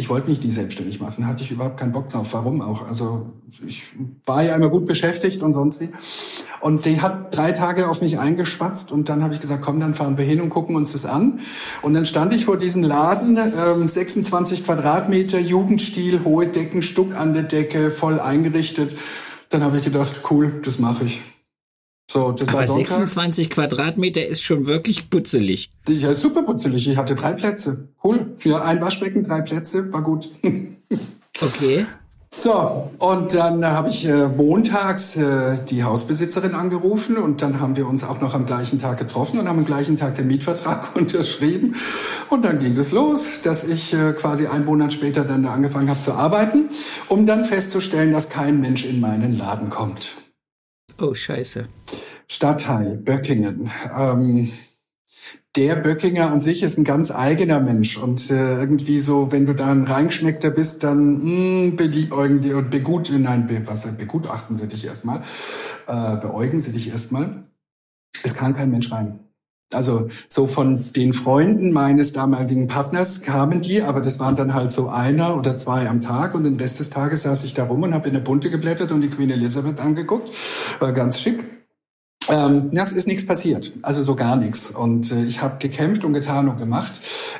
[0.00, 2.32] ich wollte mich nie selbstständig machen, hatte ich überhaupt keinen Bock drauf.
[2.32, 2.88] Warum auch?
[2.88, 3.26] Also
[3.66, 5.90] ich war ja immer gut beschäftigt und sonst wie.
[6.60, 9.92] Und die hat drei Tage auf mich eingeschwatzt und dann habe ich gesagt, komm, dann
[9.92, 11.40] fahren wir hin und gucken uns das an.
[11.82, 17.34] Und dann stand ich vor diesem Laden, ähm, 26 Quadratmeter, Jugendstil, hohe Decken, Stuck an
[17.34, 18.96] der Decke, voll eingerichtet.
[19.50, 21.22] Dann habe ich gedacht, cool, das mache ich.
[22.12, 22.88] So, das Aber war sonntags.
[22.88, 25.70] 26 Quadratmeter ist schon wirklich putzelig.
[25.86, 26.88] Ja, super putzelig.
[26.88, 27.86] Ich hatte drei Plätze.
[28.02, 28.34] Cool.
[28.42, 30.28] Ja, ein Waschbecken, drei Plätze, war gut.
[31.40, 31.86] okay.
[32.34, 37.86] So, und dann habe ich äh, montags äh, die Hausbesitzerin angerufen und dann haben wir
[37.86, 41.76] uns auch noch am gleichen Tag getroffen und haben am gleichen Tag den Mietvertrag unterschrieben.
[42.28, 46.00] Und dann ging es los, dass ich äh, quasi einen Monat später dann angefangen habe
[46.00, 46.70] zu arbeiten,
[47.06, 50.19] um dann festzustellen, dass kein Mensch in meinen Laden kommt.
[51.00, 51.64] Oh, scheiße.
[52.28, 53.70] Stadtteil Böckingen.
[53.96, 54.50] Ähm,
[55.56, 59.54] der Böckinger an sich ist ein ganz eigener Mensch und äh, irgendwie so, wenn du
[59.54, 64.56] da ein Reingeschmeckter bist, dann mh, hm, belieb irgendwie und begut, nein, be, was begutachten
[64.56, 65.22] sie dich erstmal,
[65.86, 67.44] äh, beäugen sie dich erstmal.
[68.22, 69.29] Es kann kein Mensch rein.
[69.72, 74.72] Also so von den Freunden meines damaligen Partners kamen die, aber das waren dann halt
[74.72, 77.84] so einer oder zwei am Tag und den Rest des Tages saß ich da rum
[77.84, 80.28] und habe in der Bunte geblättert und die Queen Elizabeth angeguckt.
[80.80, 81.44] War ganz schick.
[82.28, 84.70] Ähm, ja, es ist nichts passiert, also so gar nichts.
[84.70, 86.92] Und äh, ich habe gekämpft und getan und gemacht.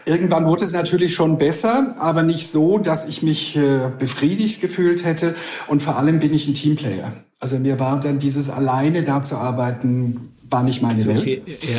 [0.06, 5.04] Irgendwann wurde es natürlich schon besser, aber nicht so, dass ich mich äh, befriedigt gefühlt
[5.04, 5.34] hätte.
[5.68, 7.12] Und vor allem bin ich ein Teamplayer.
[7.40, 11.22] Also mir war dann dieses alleine da zu arbeiten, war nicht meine so Welt.
[11.22, 11.78] Viel, ja.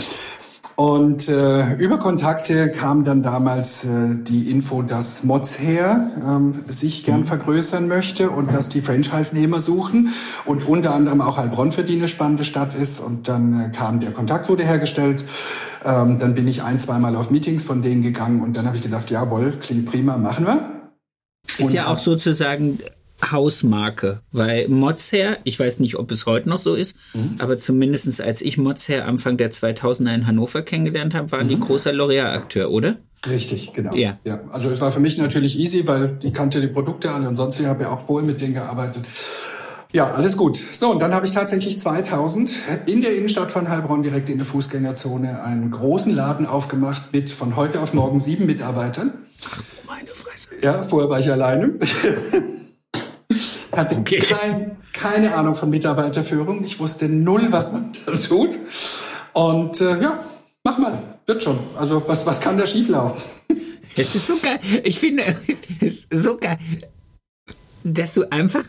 [0.82, 7.20] Und äh, über Kontakte kam dann damals äh, die Info, dass Mozher ähm, sich gern
[7.20, 7.26] mhm.
[7.26, 10.10] vergrößern möchte und dass die Franchise-Nehmer suchen
[10.46, 13.00] und unter anderem auch Heilbronn für die eine spannende Stadt ist.
[13.00, 15.24] Und dann äh, kam der Kontakt wurde hergestellt.
[15.86, 18.82] Ähm, dann bin ich ein, zweimal auf Meetings von denen gegangen und dann habe ich
[18.82, 20.90] gedacht, jawohl, klingt prima, machen wir.
[21.60, 22.80] Ist und ja auch sozusagen
[23.30, 27.36] Hausmarke, weil Modsher, ich weiß nicht, ob es heute noch so ist, mhm.
[27.40, 31.50] aber zumindestens als ich Modsher Anfang der 2000er in Hannover kennengelernt habe, waren mhm.
[31.50, 32.98] die großer L'Oreal-Akteur, oder?
[33.30, 33.96] Richtig, genau.
[33.96, 34.18] Ja.
[34.26, 34.42] ja.
[34.52, 37.60] Also es war für mich natürlich easy, weil ich kannte die Produkte alle und sonst
[37.60, 39.06] ich habe ja auch vorher mit denen gearbeitet.
[39.94, 40.58] Ja, alles gut.
[40.72, 44.46] So, und dann habe ich tatsächlich 2000 in der Innenstadt von Heilbronn direkt in der
[44.46, 49.14] Fußgängerzone einen großen Laden aufgemacht mit von heute auf morgen sieben Mitarbeitern.
[49.86, 50.48] Meine Fresse.
[50.64, 51.74] Ja, vorher war ich alleine.
[53.72, 54.20] hatte okay.
[54.20, 56.64] kein, keine Ahnung von Mitarbeiterführung.
[56.64, 58.60] Ich wusste null, was man da tut.
[59.34, 60.24] Und äh, ja,
[60.64, 61.58] mach mal, wird schon.
[61.78, 63.22] Also was, was kann da schieflaufen?
[63.98, 64.58] Es ist so geil.
[64.86, 65.22] Ich finde,
[65.82, 66.58] es ist so geil,
[67.84, 68.64] dass du einfach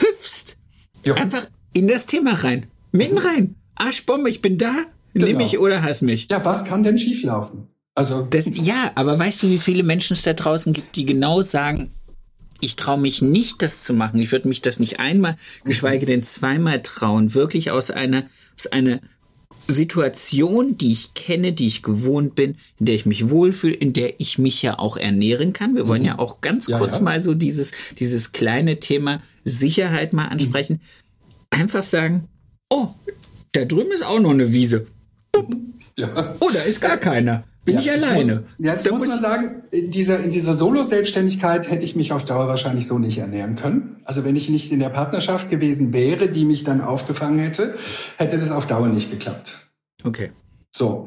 [0.00, 0.56] hüpfst.
[1.04, 1.14] Jo.
[1.14, 2.66] Einfach in das Thema rein.
[2.92, 3.56] Mitten rein.
[3.74, 4.72] Arschbombe, ich bin da.
[5.12, 5.26] Genau.
[5.26, 6.28] Nimm mich oder hass mich.
[6.30, 7.66] Ja, was kann denn schieflaufen?
[7.96, 11.42] Also das, ja, aber weißt du, wie viele Menschen es da draußen gibt, die genau
[11.42, 11.90] sagen,
[12.60, 14.20] ich traue mich nicht, das zu machen.
[14.20, 17.34] Ich würde mich das nicht einmal, geschweige denn zweimal trauen.
[17.34, 18.24] Wirklich aus einer,
[18.56, 19.00] aus einer
[19.66, 24.20] Situation, die ich kenne, die ich gewohnt bin, in der ich mich wohlfühle, in der
[24.20, 25.74] ich mich ja auch ernähren kann.
[25.74, 26.08] Wir wollen mhm.
[26.08, 27.02] ja auch ganz ja, kurz ja.
[27.02, 30.74] mal so dieses, dieses kleine Thema Sicherheit mal ansprechen.
[30.74, 31.60] Mhm.
[31.60, 32.28] Einfach sagen,
[32.68, 32.88] oh,
[33.52, 34.86] da drüben ist auch noch eine Wiese.
[35.98, 36.34] Ja.
[36.40, 37.44] Oh, da ist gar keiner.
[37.64, 38.36] Bin ja, ich alleine.
[38.36, 42.24] Muss, jetzt da muss man sagen, in dieser, in dieser Solo-Selbstständigkeit hätte ich mich auf
[42.24, 44.00] Dauer wahrscheinlich so nicht ernähren können.
[44.04, 47.74] Also wenn ich nicht in der Partnerschaft gewesen wäre, die mich dann aufgefangen hätte,
[48.16, 49.70] hätte das auf Dauer nicht geklappt.
[50.04, 50.32] Okay.
[50.72, 51.06] So.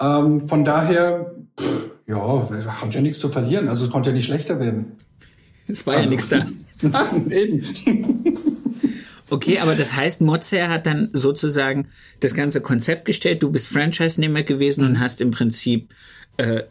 [0.00, 2.48] Ähm, von daher, pff, ja,
[2.80, 3.68] hat ja nichts zu verlieren.
[3.68, 4.98] Also es konnte ja nicht schlechter werden.
[5.66, 6.46] Es war also, ja nichts da.
[6.82, 8.44] Nein, eben.
[9.30, 11.88] Okay, aber das heißt, Mozart hat dann sozusagen
[12.20, 13.42] das ganze Konzept gestellt.
[13.42, 15.92] Du bist Franchise-Nehmer gewesen und hast im Prinzip
[16.38, 16.62] äh,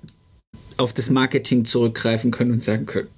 [0.78, 3.10] auf das Marketing zurückgreifen können und sagen können,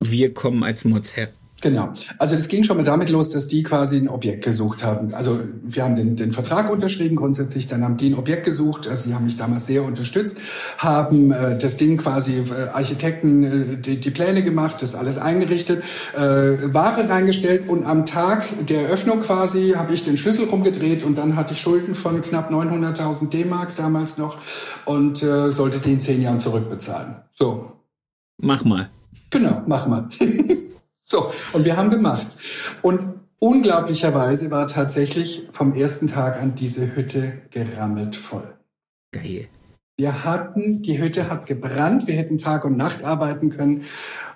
[0.00, 1.32] wir kommen als Mozart.
[1.60, 1.94] Genau.
[2.18, 5.14] Also es ging schon mal damit los, dass die quasi ein Objekt gesucht haben.
[5.14, 9.08] Also wir haben den, den Vertrag unterschrieben grundsätzlich, dann haben die ein Objekt gesucht, also
[9.08, 10.38] die haben mich damals sehr unterstützt,
[10.76, 15.82] haben äh, das Ding quasi äh, Architekten äh, die, die Pläne gemacht, das alles eingerichtet,
[16.14, 21.16] äh, Ware reingestellt und am Tag der Eröffnung quasi habe ich den Schlüssel rumgedreht und
[21.16, 24.36] dann hatte ich Schulden von knapp 900.000 D-Mark damals noch
[24.84, 27.16] und äh, sollte die in zehn Jahren zurückbezahlen.
[27.32, 27.72] So.
[28.36, 28.90] Mach mal.
[29.30, 30.08] Genau, mach mal.
[31.14, 32.38] So, und wir haben gemacht.
[32.82, 38.58] Und unglaublicherweise war tatsächlich vom ersten Tag an diese Hütte gerammelt voll.
[39.12, 39.46] Geil.
[39.96, 43.84] Wir hatten, die Hütte hat gebrannt, wir hätten Tag und Nacht arbeiten können.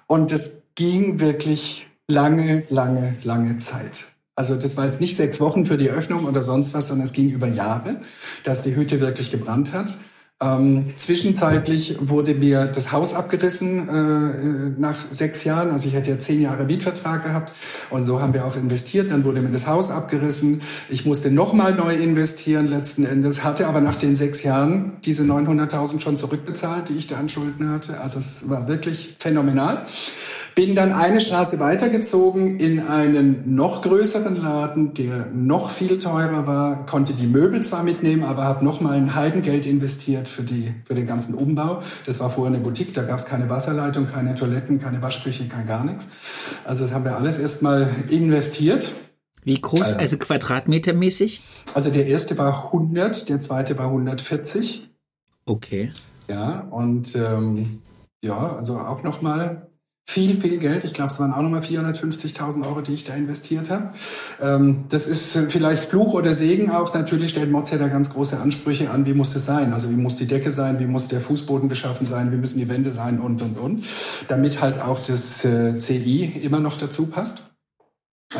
[0.06, 4.06] Und es ging wirklich lange, lange, lange Zeit.
[4.36, 7.12] Also das war jetzt nicht sechs Wochen für die Eröffnung oder sonst was, sondern es
[7.12, 7.96] ging über Jahre,
[8.44, 9.98] dass die Hütte wirklich gebrannt hat.
[10.40, 15.72] Ähm, zwischenzeitlich wurde mir das Haus abgerissen äh, nach sechs Jahren.
[15.72, 17.52] Also ich hatte ja zehn Jahre Mietvertrag gehabt
[17.90, 19.10] und so haben wir auch investiert.
[19.10, 20.62] Dann wurde mir das Haus abgerissen.
[20.88, 26.00] Ich musste nochmal neu investieren letzten Endes, hatte aber nach den sechs Jahren diese 900.000
[26.00, 28.00] schon zurückbezahlt, die ich da an Schulden hatte.
[28.00, 29.86] Also es war wirklich phänomenal.
[30.58, 36.84] Bin dann eine Straße weitergezogen in einen noch größeren Laden, der noch viel teurer war,
[36.84, 40.96] konnte die Möbel zwar mitnehmen, aber habe noch mal ein Heidengeld investiert für, die, für
[40.96, 41.80] den ganzen Umbau.
[42.06, 45.64] Das war vorher eine Boutique, da gab es keine Wasserleitung, keine Toiletten, keine Waschküche, kein
[45.64, 46.08] gar nichts.
[46.64, 48.96] Also das haben wir alles erstmal investiert.
[49.44, 51.40] Wie groß, also, also quadratmetermäßig?
[51.74, 54.90] Also der erste war 100, der zweite war 140.
[55.46, 55.92] Okay.
[56.28, 57.80] Ja, und ähm,
[58.24, 59.67] ja, also auch noch mal
[60.08, 60.84] viel, viel Geld.
[60.84, 63.92] Ich glaube, es waren auch nochmal 450.000 Euro, die ich da investiert habe.
[64.40, 66.94] Ähm, das ist vielleicht Fluch oder Segen auch.
[66.94, 69.74] Natürlich stellt Mods ja da ganz große Ansprüche an, wie muss es sein?
[69.74, 72.70] Also wie muss die Decke sein, wie muss der Fußboden beschaffen sein, wie müssen die
[72.70, 73.84] Wände sein und, und, und.
[74.28, 77.42] Damit halt auch das äh, CI immer noch dazu passt.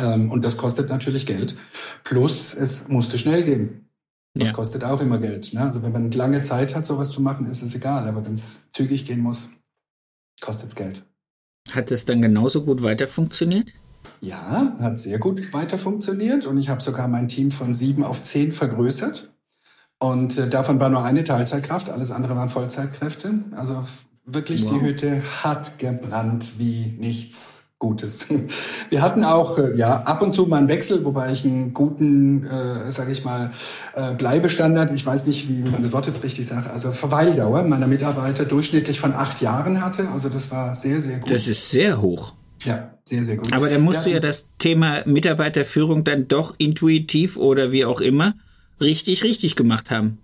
[0.03, 1.55] Ähm, und das kostet natürlich Geld.
[2.03, 3.89] Plus, es musste schnell gehen.
[4.33, 4.53] Das ja.
[4.55, 5.53] kostet auch immer Geld.
[5.53, 5.61] Ne?
[5.61, 8.07] Also wenn man lange Zeit hat, sowas zu machen, ist es egal.
[8.07, 9.51] Aber wenn es zügig gehen muss,
[10.41, 11.05] kostet es Geld.
[11.75, 13.73] Hat es dann genauso gut weiter funktioniert?
[14.21, 18.21] Ja, hat sehr gut weiter funktioniert und ich habe sogar mein Team von sieben auf
[18.21, 19.31] zehn vergrößert.
[19.99, 23.43] Und äh, davon war nur eine Teilzeitkraft, alles andere waren Vollzeitkräfte.
[23.51, 23.83] Also
[24.25, 24.71] wirklich, wow.
[24.71, 27.63] die Hütte hat gebrannt wie nichts.
[27.79, 28.27] Gutes.
[28.89, 32.45] Wir hatten auch äh, ja ab und zu mal einen Wechsel, wobei ich einen guten,
[32.45, 33.51] äh, sage ich mal,
[33.95, 37.87] äh, Bleibestandard, ich weiß nicht, wie man das Wort jetzt richtig sagt, also Verweildauer meiner
[37.87, 40.09] Mitarbeiter durchschnittlich von acht Jahren hatte.
[40.09, 41.31] Also das war sehr, sehr gut.
[41.31, 42.33] Das ist sehr hoch.
[42.65, 43.53] Ja, sehr, sehr gut.
[43.53, 48.01] Aber dann musst ja, du ja das Thema Mitarbeiterführung dann doch intuitiv oder wie auch
[48.01, 48.33] immer
[48.81, 50.19] richtig, richtig gemacht haben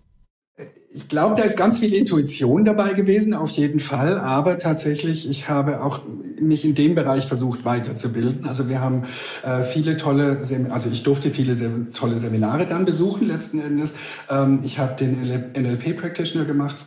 [0.95, 4.17] ich glaube, da ist ganz viel Intuition dabei gewesen, auf jeden Fall.
[4.17, 6.01] Aber tatsächlich, ich habe auch
[6.39, 8.45] mich in dem Bereich versucht weiterzubilden.
[8.45, 9.03] Also wir haben
[9.43, 13.95] äh, viele tolle, Sem also ich durfte viele Sem tolle Seminare dann besuchen letzten Endes.
[14.29, 15.19] Ähm, ich habe den
[15.57, 16.77] NLP Practitioner gemacht,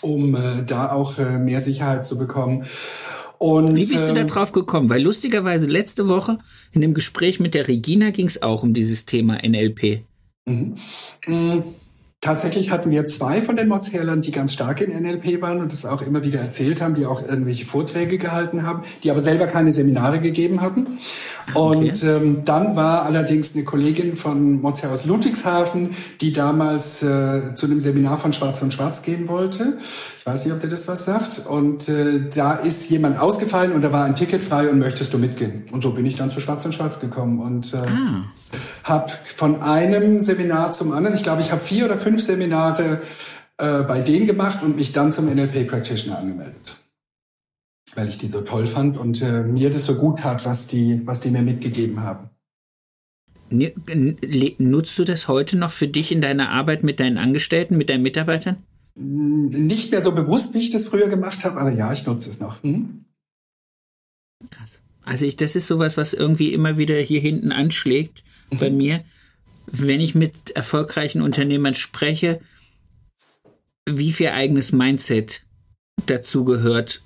[0.00, 2.64] um äh, da auch äh, mehr Sicherheit zu bekommen.
[3.36, 4.88] Und, Wie bist du da ähm, drauf gekommen?
[4.88, 6.38] Weil lustigerweise letzte Woche
[6.72, 10.04] in dem Gespräch mit der Regina ging es auch um dieses Thema NLP.
[10.46, 10.74] Mhm.
[11.26, 11.62] Mhm.
[12.22, 15.86] Tatsächlich hatten wir zwei von den Mods-Herstellern, die ganz stark in NLP waren und das
[15.86, 19.72] auch immer wieder erzählt haben, die auch irgendwelche Vorträge gehalten haben, die aber selber keine
[19.72, 20.98] Seminare gegeben hatten.
[21.54, 21.78] Okay.
[21.78, 27.64] Und ähm, dann war allerdings eine Kollegin von Mods aus Ludwigshafen, die damals äh, zu
[27.64, 29.78] einem Seminar von Schwarz und Schwarz gehen wollte.
[30.18, 31.46] Ich weiß nicht, ob der das was sagt.
[31.46, 35.18] Und äh, da ist jemand ausgefallen und da war ein Ticket frei und möchtest du
[35.18, 35.64] mitgehen?
[35.72, 38.24] Und so bin ich dann zu Schwarz und Schwarz gekommen und äh, ah.
[38.84, 43.02] Habe von einem Seminar zum anderen, ich glaube, ich habe vier oder fünf Seminare
[43.58, 46.76] äh, bei denen gemacht und mich dann zum NLP Practitioner angemeldet.
[47.94, 51.00] Weil ich die so toll fand und äh, mir das so gut tat, was die,
[51.06, 52.30] was die mir mitgegeben haben.
[53.50, 58.02] Nutzt du das heute noch für dich in deiner Arbeit mit deinen Angestellten, mit deinen
[58.02, 58.62] Mitarbeitern?
[58.94, 62.38] Nicht mehr so bewusst, wie ich das früher gemacht habe, aber ja, ich nutze es
[62.40, 62.62] noch.
[62.62, 63.04] Hm?
[64.50, 64.80] Krass.
[65.02, 68.22] Also ich, das ist sowas, was irgendwie immer wieder hier hinten anschlägt.
[68.58, 69.04] Bei mir
[69.72, 72.40] wenn ich mit erfolgreichen Unternehmern spreche,
[73.88, 75.44] wie viel eigenes Mindset
[76.06, 77.02] dazu gehört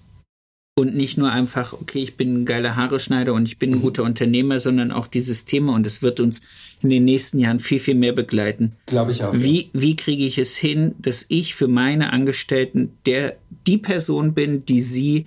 [0.77, 3.83] und nicht nur einfach, okay, ich bin ein geiler Haareschneider und ich bin ein mhm.
[3.83, 6.41] guter Unternehmer, sondern auch dieses Thema und es wird uns
[6.83, 8.73] in den nächsten Jahren viel, viel mehr begleiten.
[8.87, 9.33] Glaube ich auch.
[9.35, 14.65] Wie, wie kriege ich es hin, dass ich für meine Angestellten der, die Person bin,
[14.65, 15.27] die sie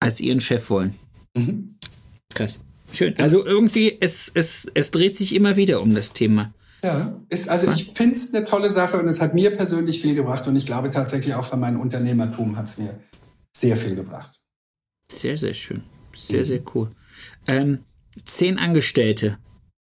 [0.00, 0.94] als ihren Chef wollen?
[1.36, 1.76] Mhm.
[2.32, 2.60] Krass.
[2.94, 3.14] Schön.
[3.18, 6.52] Also irgendwie, es, es, es dreht sich immer wieder um das Thema.
[6.82, 10.14] Ja, ist, also ich finde es eine tolle Sache und es hat mir persönlich viel
[10.14, 13.00] gebracht und ich glaube tatsächlich auch für mein Unternehmertum hat es mir
[13.56, 14.36] sehr viel gebracht.
[15.10, 15.82] Sehr, sehr schön.
[16.14, 16.90] Sehr, sehr cool.
[17.46, 17.84] Ähm,
[18.24, 19.38] zehn Angestellte.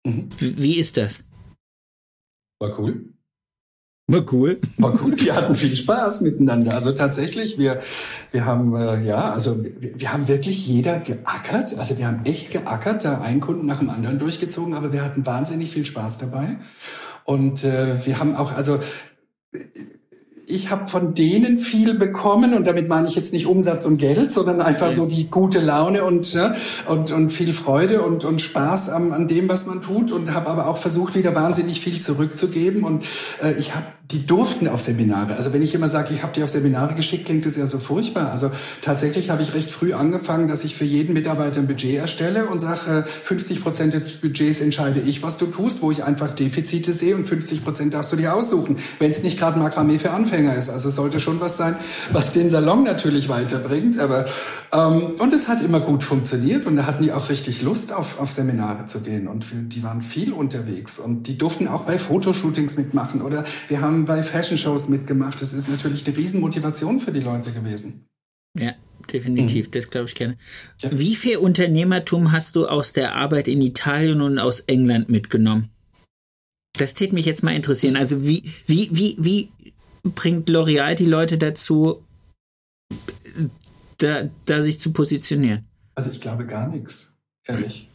[0.05, 0.29] Mhm.
[0.39, 1.23] Wie ist das?
[2.59, 3.13] War cool.
[4.11, 4.59] War cool.
[4.77, 5.23] War gut.
[5.23, 6.73] Wir hatten viel Spaß miteinander.
[6.73, 7.81] Also tatsächlich, wir,
[8.31, 11.77] wir haben, äh, ja, also wir, wir haben wirklich jeder geackert.
[11.77, 15.25] Also wir haben echt geackert, da einen Kunden nach dem anderen durchgezogen, aber wir hatten
[15.25, 16.57] wahnsinnig viel Spaß dabei.
[17.23, 18.79] Und äh, wir haben auch, also
[20.51, 24.31] ich habe von denen viel bekommen und damit meine ich jetzt nicht Umsatz und Geld,
[24.31, 26.53] sondern einfach so die gute Laune und ja,
[26.87, 30.49] und, und viel Freude und, und Spaß am, an dem, was man tut und habe
[30.49, 33.05] aber auch versucht, wieder wahnsinnig viel zurückzugeben und
[33.41, 35.35] äh, ich habe die durften auf Seminare.
[35.35, 37.79] Also wenn ich immer sage, ich habe die auf Seminare geschickt, klingt das ja so
[37.79, 38.29] furchtbar.
[38.31, 42.47] Also tatsächlich habe ich recht früh angefangen, dass ich für jeden Mitarbeiter ein Budget erstelle
[42.47, 46.91] und sage, 50 Prozent des Budgets entscheide ich, was du tust, wo ich einfach Defizite
[46.91, 48.77] sehe und 50 Prozent darfst du dir aussuchen.
[48.99, 50.69] Wenn es nicht gerade Makramee für Anfänger ist.
[50.69, 51.75] Also sollte schon was sein,
[52.11, 53.99] was den Salon natürlich weiterbringt.
[53.99, 54.25] Aber
[54.73, 58.19] ähm, und es hat immer gut funktioniert und da hatten die auch richtig Lust auf,
[58.19, 62.77] auf Seminare zu gehen und die waren viel unterwegs und die durften auch bei Fotoshootings
[62.77, 65.41] mitmachen oder wir haben bei Fashion-Shows mitgemacht.
[65.41, 68.05] Das ist natürlich eine Riesenmotivation für die Leute gewesen.
[68.57, 68.73] Ja,
[69.11, 69.71] definitiv, mhm.
[69.71, 70.37] das glaube ich gerne.
[70.81, 70.89] Ja.
[70.91, 75.69] Wie viel Unternehmertum hast du aus der Arbeit in Italien und aus England mitgenommen?
[76.73, 77.95] Das täte mich jetzt mal interessieren.
[77.95, 79.51] Also wie, wie, wie, wie
[80.03, 82.05] bringt L'Oreal die Leute dazu,
[83.97, 85.65] da, da sich zu positionieren?
[85.95, 87.11] Also ich glaube gar nichts,
[87.45, 87.87] ehrlich.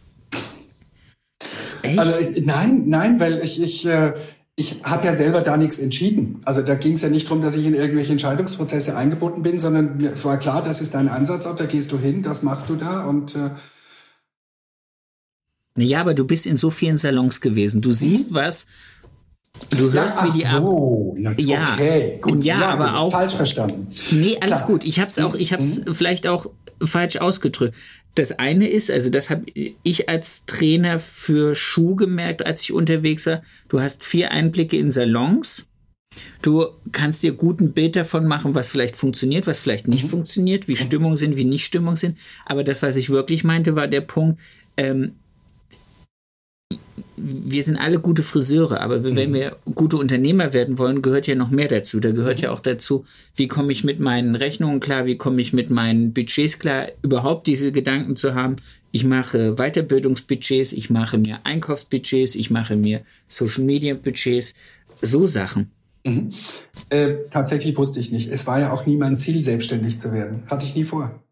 [1.82, 1.98] Echt?
[1.98, 4.14] Also ich, nein, nein, weil ich, ich, äh,
[4.58, 6.40] ich habe ja selber da nichts entschieden.
[6.46, 9.98] Also da ging es ja nicht darum, dass ich in irgendwelche Entscheidungsprozesse eingebunden bin, sondern
[9.98, 13.04] mir war klar, das ist dein Einsatzort, da gehst du hin, das machst du da
[13.04, 13.50] und äh,
[15.78, 17.82] ja, aber du bist in so vielen Salons gewesen.
[17.82, 18.36] Du siehst mhm.
[18.36, 18.66] was,
[19.70, 21.40] Du hörst, ja, wie die so, ab.
[21.40, 22.44] Ja, okay, gut.
[22.44, 23.88] Ja, ja aber gut, auch falsch verstanden.
[24.12, 24.66] Nee, alles Klar.
[24.66, 24.84] gut.
[24.84, 25.94] Ich hab's auch, ich hab's mhm.
[25.94, 26.46] vielleicht auch
[26.82, 27.76] falsch ausgedrückt.
[28.14, 33.26] Das eine ist, also das habe ich als Trainer für Schuh gemerkt, als ich unterwegs
[33.26, 33.42] war.
[33.68, 35.64] Du hast vier Einblicke in Salons.
[36.40, 40.08] Du kannst dir gut ein Bild davon machen, was vielleicht funktioniert, was vielleicht nicht mhm.
[40.08, 40.76] funktioniert, wie mhm.
[40.76, 42.16] Stimmungen sind, wie nicht Stimmungen sind.
[42.46, 44.40] Aber das, was ich wirklich meinte, war der Punkt,
[44.78, 45.16] ähm,
[47.16, 49.34] wir sind alle gute Friseure, aber wenn mhm.
[49.34, 52.00] wir gute Unternehmer werden wollen, gehört ja noch mehr dazu.
[52.00, 55.52] Da gehört ja auch dazu, wie komme ich mit meinen Rechnungen klar, wie komme ich
[55.52, 58.56] mit meinen Budgets klar, überhaupt diese Gedanken zu haben.
[58.92, 64.54] Ich mache Weiterbildungsbudgets, ich mache mir Einkaufsbudgets, ich mache mir Social Media Budgets,
[65.00, 65.70] so Sachen.
[66.04, 66.30] Mhm.
[66.90, 68.30] Äh, tatsächlich wusste ich nicht.
[68.30, 70.42] Es war ja auch nie mein Ziel, selbstständig zu werden.
[70.48, 71.22] Hatte ich nie vor.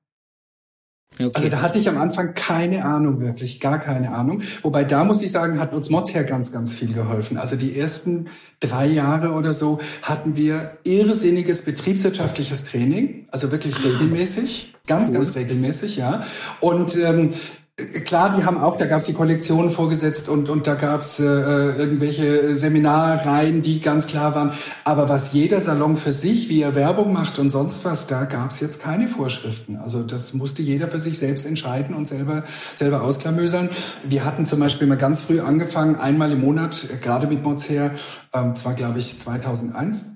[1.19, 1.31] Okay.
[1.33, 4.43] Also da hatte ich am Anfang keine Ahnung, wirklich gar keine Ahnung.
[4.63, 7.39] Wobei da muss ich sagen, hat uns Mods ganz, ganz viel geholfen.
[7.39, 8.29] Also die ersten
[8.61, 15.15] drei Jahre oder so hatten wir irrsinniges betriebswirtschaftliches Training, also wirklich regelmäßig, ganz, cool.
[15.15, 16.25] ganz regelmäßig, ja.
[16.61, 17.31] Und ähm,
[17.77, 21.19] Klar, die haben auch, da gab es die Kollektionen vorgesetzt und, und da gab es
[21.19, 24.53] äh, irgendwelche Seminarreihen, die ganz klar waren.
[24.85, 28.51] Aber was jeder Salon für sich, wie er Werbung macht und sonst was, da gab
[28.51, 29.75] es jetzt keine Vorschriften.
[29.75, 32.45] Also das musste jeder für sich selbst entscheiden und selber,
[32.77, 33.71] selber ausklamösern.
[34.05, 37.99] Wir hatten zum Beispiel mal ganz früh angefangen, einmal im Monat, gerade mit Mozart,
[38.33, 40.14] ähm, zwar glaube ich 2001,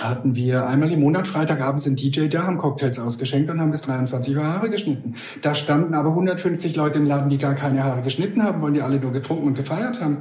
[0.00, 3.82] hatten wir einmal im Monat Freitagabends einen DJ da, haben Cocktails ausgeschenkt und haben bis
[3.82, 5.14] 23 Uhr Haare geschnitten.
[5.42, 8.82] Da standen aber 150 Leute im Laden, die gar keine Haare geschnitten haben, weil die
[8.82, 10.18] alle nur getrunken und gefeiert haben.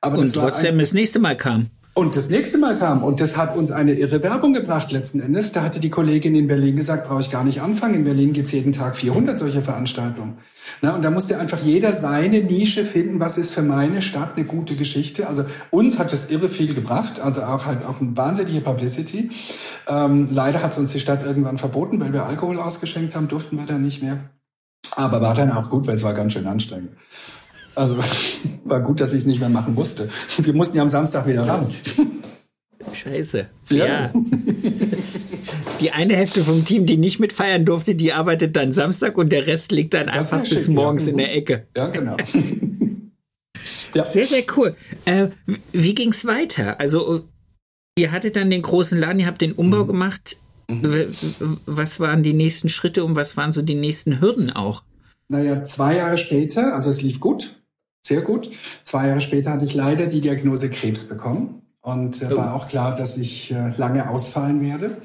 [0.00, 1.70] Aber und trotzdem das nächste Mal kam.
[1.94, 5.52] Und das nächste Mal kam, und das hat uns eine irre Werbung gebracht letzten Endes,
[5.52, 7.96] da hatte die Kollegin in Berlin gesagt, brauche ich gar nicht anfangen.
[7.96, 10.38] In Berlin gibt's jeden Tag 400 solche Veranstaltungen.
[10.80, 14.46] Na, und da musste einfach jeder seine Nische finden, was ist für meine Stadt eine
[14.46, 15.26] gute Geschichte.
[15.26, 19.30] Also uns hat das irre viel gebracht, also auch halt auch eine wahnsinnige Publicity.
[19.86, 23.66] Ähm, leider hat uns die Stadt irgendwann verboten, weil wir Alkohol ausgeschenkt haben, durften wir
[23.66, 24.30] dann nicht mehr.
[24.96, 26.92] Aber war dann auch gut, weil es war ganz schön anstrengend.
[27.74, 27.96] Also
[28.64, 30.08] war gut, dass ich es nicht mehr machen musste.
[30.38, 31.72] Wir mussten ja am Samstag wieder ran.
[32.92, 33.48] Scheiße.
[33.70, 33.86] Ja.
[33.86, 34.12] ja.
[35.80, 39.46] Die eine Hälfte vom Team, die nicht mitfeiern durfte, die arbeitet dann Samstag und der
[39.46, 41.66] Rest liegt dann das einfach bis morgens in der Ecke.
[41.76, 42.16] Ja, genau.
[43.94, 44.06] ja.
[44.06, 44.76] Sehr, sehr cool.
[45.04, 45.28] Äh,
[45.72, 46.78] wie ging's weiter?
[46.80, 47.28] Also,
[47.98, 49.88] ihr hattet dann den großen Laden, ihr habt den Umbau mhm.
[49.88, 50.36] gemacht.
[50.68, 51.14] Mhm.
[51.66, 54.84] Was waren die nächsten Schritte und was waren so die nächsten Hürden auch?
[55.28, 57.61] Naja, zwei Jahre später, also es lief gut
[58.02, 58.50] sehr gut.
[58.84, 62.36] Zwei Jahre später hatte ich leider die Diagnose Krebs bekommen und äh, oh.
[62.36, 65.00] war auch klar, dass ich äh, lange ausfallen werde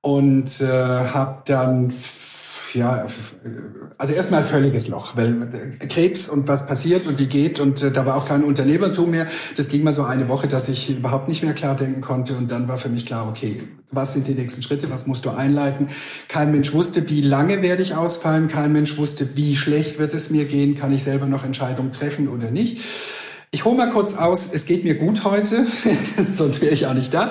[0.00, 1.90] und äh, habe dann
[2.74, 3.06] ja,
[3.98, 5.48] also erstmal völliges Loch, weil
[5.88, 9.26] Krebs und was passiert und wie geht und äh, da war auch kein Unternehmertum mehr.
[9.56, 12.50] Das ging mal so eine Woche, dass ich überhaupt nicht mehr klar denken konnte und
[12.52, 15.88] dann war für mich klar, okay, was sind die nächsten Schritte, was musst du einleiten?
[16.28, 20.30] Kein Mensch wusste, wie lange werde ich ausfallen, kein Mensch wusste, wie schlecht wird es
[20.30, 22.80] mir gehen, kann ich selber noch Entscheidungen treffen oder nicht.
[23.50, 25.66] Ich hole mal kurz aus, es geht mir gut heute,
[26.32, 27.30] sonst wäre ich auch nicht da.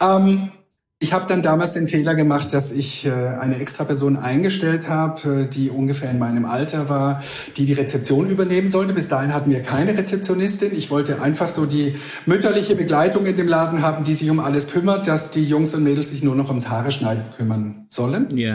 [0.00, 0.52] Ähm,
[0.98, 5.42] ich habe dann damals den Fehler gemacht, dass ich äh, eine extra Person eingestellt habe,
[5.42, 7.22] äh, die ungefähr in meinem Alter war,
[7.56, 8.94] die die Rezeption übernehmen sollte.
[8.94, 10.74] Bis dahin hatten wir keine Rezeptionistin.
[10.74, 14.68] Ich wollte einfach so die mütterliche Begleitung in dem Laden haben, die sich um alles
[14.68, 18.34] kümmert, dass die Jungs und Mädels sich nur noch ums Haare schneiden kümmern sollen.
[18.34, 18.54] Ja.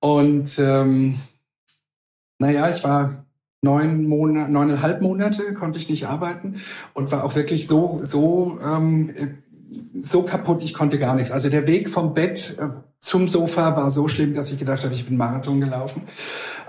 [0.00, 1.16] Und ähm,
[2.38, 3.24] naja, ich war
[3.62, 6.56] neun Monate, neuneinhalb Monate konnte ich nicht arbeiten
[6.92, 9.08] und war auch wirklich so so ähm,
[10.00, 11.30] so kaputt, ich konnte gar nichts.
[11.30, 14.94] Also der Weg vom Bett äh, zum Sofa war so schlimm, dass ich gedacht habe,
[14.94, 16.02] ich bin Marathon gelaufen.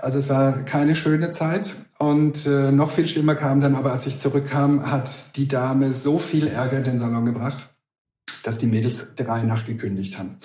[0.00, 1.76] Also es war keine schöne Zeit.
[1.98, 6.18] Und äh, noch viel schlimmer kam dann aber, als ich zurückkam, hat die Dame so
[6.18, 7.70] viel Ärger in den Salon gebracht,
[8.44, 10.36] dass die Mädels drei nachgekündigt haben.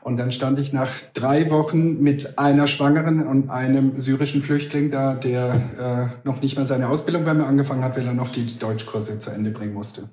[0.00, 5.14] Und dann stand ich nach drei Wochen mit einer Schwangeren und einem syrischen Flüchtling da,
[5.14, 8.46] der äh, noch nicht mal seine Ausbildung bei mir angefangen hat, weil er noch die
[8.56, 10.08] Deutschkurse zu Ende bringen musste.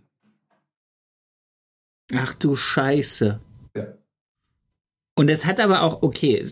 [2.14, 3.40] Ach du Scheiße.
[3.76, 3.84] Ja.
[5.16, 6.48] Und es hat aber auch, okay,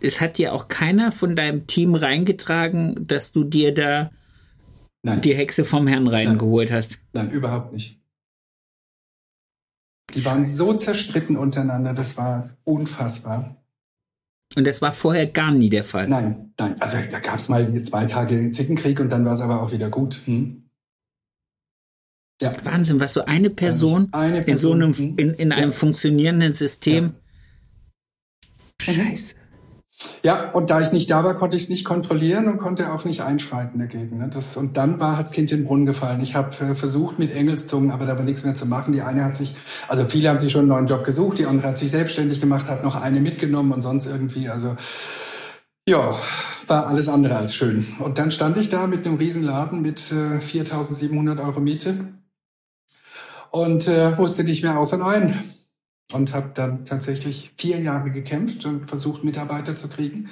[0.00, 4.10] es hat dir auch keiner von deinem Team reingetragen, dass du dir da
[5.02, 5.20] Nein.
[5.20, 6.98] die Hexe vom Herrn reingeholt hast.
[7.12, 7.98] Nein, überhaupt nicht.
[10.14, 13.56] Die waren so zerstritten untereinander, das war unfassbar.
[14.56, 16.08] Und das war vorher gar nie der Fall.
[16.08, 16.74] Nein, nein.
[16.80, 19.88] Also da gab es mal zwei Tage Zickenkrieg und dann war es aber auch wieder
[19.90, 20.22] gut.
[20.24, 20.59] Hm?
[22.40, 22.52] Ja.
[22.64, 25.16] Wahnsinn, was so eine Person, eine Person in so einem, mhm.
[25.18, 25.76] in, in einem ja.
[25.76, 27.14] funktionierenden System.
[28.86, 28.94] Ja.
[28.94, 29.34] Scheiße.
[30.22, 33.04] Ja, und da ich nicht da war, konnte ich es nicht kontrollieren und konnte auch
[33.04, 34.16] nicht einschreiten dagegen.
[34.16, 34.30] Ne?
[34.32, 36.22] Das, und dann war hat's Kind in den Brunnen gefallen.
[36.22, 38.92] Ich habe äh, versucht mit Engelszungen, aber da war nichts mehr zu machen.
[38.92, 39.54] Die eine hat sich,
[39.88, 42.68] also viele haben sich schon einen neuen Job gesucht, die andere hat sich selbstständig gemacht,
[42.70, 44.74] hat noch eine mitgenommen und sonst irgendwie, also
[45.86, 46.14] ja,
[46.66, 47.86] war alles andere als schön.
[47.98, 52.19] Und dann stand ich da mit einem Riesenladen mit äh, 4.700 Euro Miete
[53.50, 55.38] und äh, wusste nicht mehr außer neun
[56.12, 60.28] und habe dann tatsächlich vier Jahre gekämpft und versucht, Mitarbeiter zu kriegen.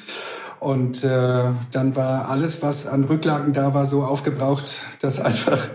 [0.61, 5.71] Und äh, dann war alles, was an Rücklagen da war, so aufgebraucht, dass einfach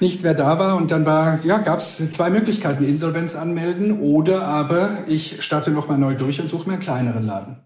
[0.00, 0.76] nichts mehr da war.
[0.76, 5.88] Und dann war, ja, gab es zwei Möglichkeiten: Insolvenz anmelden oder aber ich starte noch
[5.88, 7.56] mal neu durch und suche mir einen kleineren Laden.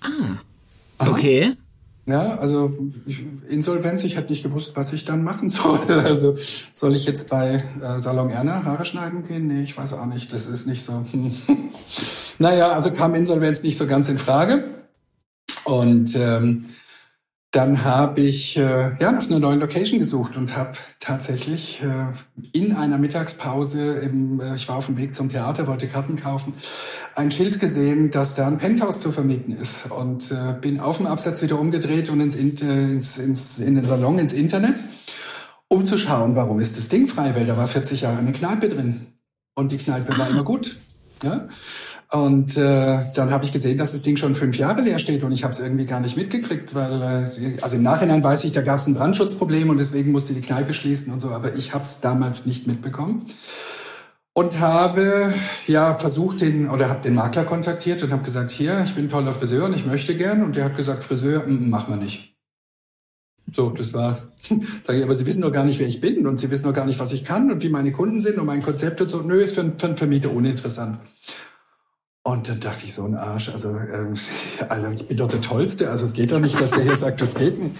[0.00, 1.54] Ah, okay.
[2.08, 2.72] Ja, also
[3.48, 5.80] Insolvenz, ich hatte nicht gewusst, was ich dann machen soll.
[5.90, 6.36] Also
[6.72, 9.46] soll ich jetzt bei äh, Salon Erna Haare schneiden gehen?
[9.46, 10.32] Nee, ich weiß auch nicht.
[10.32, 11.04] Das ist nicht so.
[11.10, 11.34] Hm.
[12.38, 14.64] naja, also kam Insolvenz nicht so ganz in Frage.
[15.64, 16.64] Und ähm,
[17.50, 22.12] dann habe ich äh, ja nach einer neuen Location gesucht und habe tatsächlich äh,
[22.52, 26.52] in einer Mittagspause, im, äh, ich war auf dem Weg zum Theater, wollte Karten kaufen,
[27.14, 31.06] ein Schild gesehen, dass da ein Penthouse zu vermieten ist und äh, bin auf dem
[31.06, 34.76] Absatz wieder umgedreht und ins, äh, ins, ins, in den Salon, ins Internet,
[35.68, 38.68] um zu schauen, warum ist das Ding frei, weil da war 40 Jahre eine Kneipe
[38.68, 39.06] drin
[39.54, 40.76] und die Kneipe war immer gut.
[41.22, 41.48] Ja?
[42.10, 45.32] Und äh, dann habe ich gesehen, dass das Ding schon fünf Jahre leer steht und
[45.32, 48.62] ich habe es irgendwie gar nicht mitgekriegt, weil äh, also im Nachhinein weiß ich, da
[48.62, 51.82] gab es ein Brandschutzproblem und deswegen musste die Kneipe schließen und so, aber ich habe
[51.82, 53.26] es damals nicht mitbekommen
[54.32, 55.34] und habe
[55.66, 59.34] ja versucht den oder habe den Makler kontaktiert und habe gesagt, hier, ich bin toller
[59.34, 62.38] Friseur und ich möchte gern und der hat gesagt, Friseur, m -m, machen wir nicht.
[63.54, 64.28] So, das war's.
[64.82, 66.74] Sag ich, aber Sie wissen doch gar nicht, wer ich bin und Sie wissen doch
[66.74, 69.22] gar nicht, was ich kann und wie meine Kunden sind und mein Konzept und so.
[69.22, 70.98] Nö, ist für, für einen Vermieter uninteressant.
[72.28, 74.12] Und dann dachte ich so ein Arsch, also, ähm,
[74.68, 77.22] also ich bin doch der Tollste, also es geht doch nicht, dass der hier sagt,
[77.22, 77.74] das geht nicht.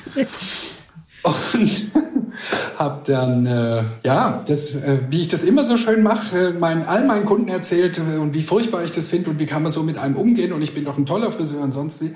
[1.22, 1.92] Und
[2.78, 6.86] habe dann, äh, ja, das, äh, wie ich das immer so schön mache, äh, mein,
[6.86, 9.70] all meinen Kunden erzählt äh, und wie furchtbar ich das finde und wie kann man
[9.70, 12.14] so mit einem umgehen und ich bin doch ein toller Friseur und sonst wie.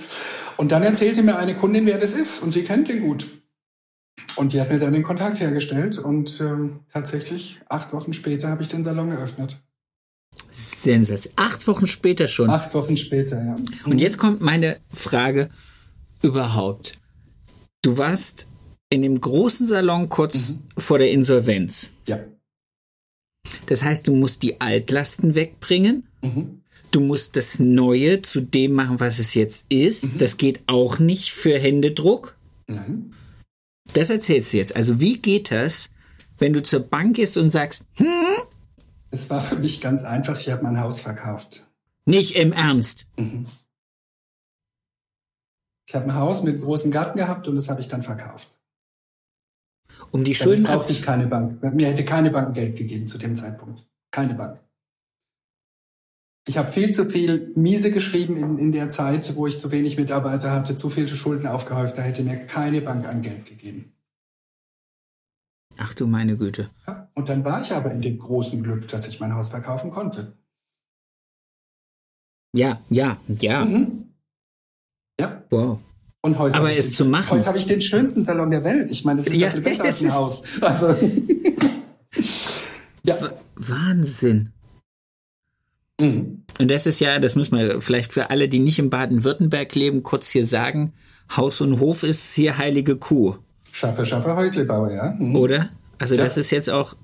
[0.57, 3.29] Und dann erzählte mir eine Kundin, wer das ist und sie kennt ihn gut.
[4.37, 8.63] Und die hat mir dann den Kontakt hergestellt und äh, tatsächlich acht Wochen später habe
[8.63, 9.59] ich den Salon eröffnet.
[10.51, 11.33] Sensation.
[11.37, 12.51] Acht Wochen später schon.
[12.51, 13.57] Acht Wochen später, ja.
[13.85, 15.51] Und jetzt kommt meine Frage
[16.23, 16.99] überhaupt.
[17.83, 18.49] Du warst
[18.91, 20.63] in dem großen Salon kurz mhm.
[20.77, 21.91] vor der Insolvenz.
[22.07, 22.21] Ja.
[23.67, 26.07] Das heißt, du musst die Altlasten wegbringen.
[26.23, 26.63] Mhm.
[26.91, 30.05] Du musst das Neue zu dem machen, was es jetzt ist.
[30.05, 30.19] Mhm.
[30.19, 32.37] Das geht auch nicht für Händedruck.
[32.69, 33.15] Nein.
[33.95, 34.77] Das erzählst du jetzt.
[34.77, 35.91] Also wie geht das,
[36.39, 38.07] wenn du zur Bank gehst und sagst, hm,
[39.13, 41.65] es war für mich ganz einfach, ich habe mein Haus verkauft.
[42.07, 43.07] Nicht im Ernst.
[43.17, 43.47] Mhm.
[45.87, 48.59] Ich habe ein Haus mit großem Garten gehabt und das habe ich dann verkauft.
[50.11, 51.63] Um die Schulden brauchte ich keine Bank.
[51.75, 53.87] Mir hätte keine Bank Geld gegeben zu dem Zeitpunkt.
[54.11, 54.61] Keine Bank.
[56.49, 59.97] Ich habe viel zu viel Miese geschrieben in, in der Zeit, wo ich zu wenig
[59.97, 61.99] Mitarbeiter hatte, zu viele Schulden aufgehäuft.
[61.99, 63.93] Da hätte mir keine Bank ein Geld gegeben.
[65.79, 66.71] Ach du meine Güte.
[66.87, 69.91] Ja, und dann war ich aber in dem großen Glück, dass ich mein Haus verkaufen
[69.91, 70.37] konnte.
[72.55, 73.65] Ja, ja, ja.
[73.65, 74.13] Mhm.
[75.19, 75.43] Ja.
[75.51, 75.79] Wow.
[76.21, 77.39] Und heute aber es den, zu machen.
[77.39, 78.91] Heute habe ich den schönsten Salon der Welt.
[78.91, 80.45] Ich meine, das ist ja viel besser als ein Haus.
[80.61, 80.89] Also,
[83.05, 83.17] ja.
[83.57, 84.53] Wahnsinn.
[86.01, 86.45] Mhm.
[86.61, 90.03] Und das ist ja, das muss man vielleicht für alle, die nicht in Baden-Württemberg leben,
[90.03, 90.93] kurz hier sagen.
[91.37, 93.37] Haus und Hof ist hier heilige Kuh.
[93.73, 95.15] Schaffe, schaffe, Häuslebauer, ja.
[95.19, 95.35] Mhm.
[95.37, 95.71] Oder?
[95.99, 96.23] Also ja.
[96.23, 96.95] das ist jetzt auch,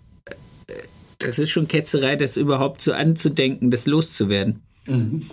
[1.19, 4.62] das ist schon Ketzerei, das überhaupt so anzudenken, das loszuwerden.
[4.87, 5.29] Mhm.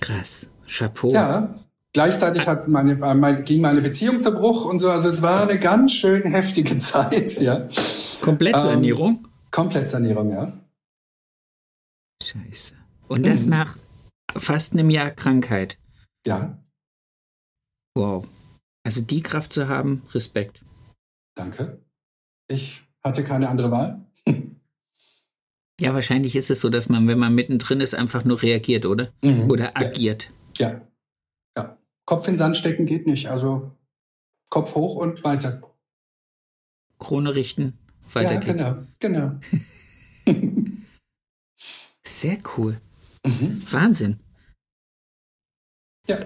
[0.00, 0.46] Krass.
[0.66, 1.10] Chapeau.
[1.12, 1.54] Ja,
[1.94, 4.90] gleichzeitig hat meine, meine, ging meine Beziehung zu Bruch und so.
[4.90, 7.68] Also es war eine ganz schön heftige Zeit, ja.
[8.20, 9.20] Komplettsanierung?
[9.24, 10.52] Ähm, Komplettsanierung, ja.
[12.22, 12.74] Scheiße.
[13.08, 13.50] Und das mhm.
[13.50, 13.78] nach
[14.36, 15.78] fast einem Jahr Krankheit.
[16.26, 16.58] Ja.
[17.94, 18.26] Wow.
[18.88, 20.64] Also die Kraft zu haben, Respekt.
[21.34, 21.78] Danke.
[22.50, 24.06] Ich hatte keine andere Wahl.
[25.78, 29.12] ja, wahrscheinlich ist es so, dass man, wenn man mittendrin ist, einfach nur reagiert, oder?
[29.22, 29.50] Mhm.
[29.50, 30.30] Oder agiert.
[30.56, 30.70] Ja.
[30.70, 30.88] ja.
[31.58, 31.78] ja.
[32.06, 33.28] Kopf in Sand stecken geht nicht.
[33.28, 33.70] Also
[34.48, 35.60] Kopf hoch und weiter.
[36.98, 37.76] Krone richten,
[38.14, 38.64] weiter ja, geht's.
[39.00, 39.38] Genau,
[40.24, 40.24] genau.
[42.06, 42.80] Sehr cool.
[43.26, 43.62] Mhm.
[43.70, 44.18] Wahnsinn.
[46.06, 46.16] Ja.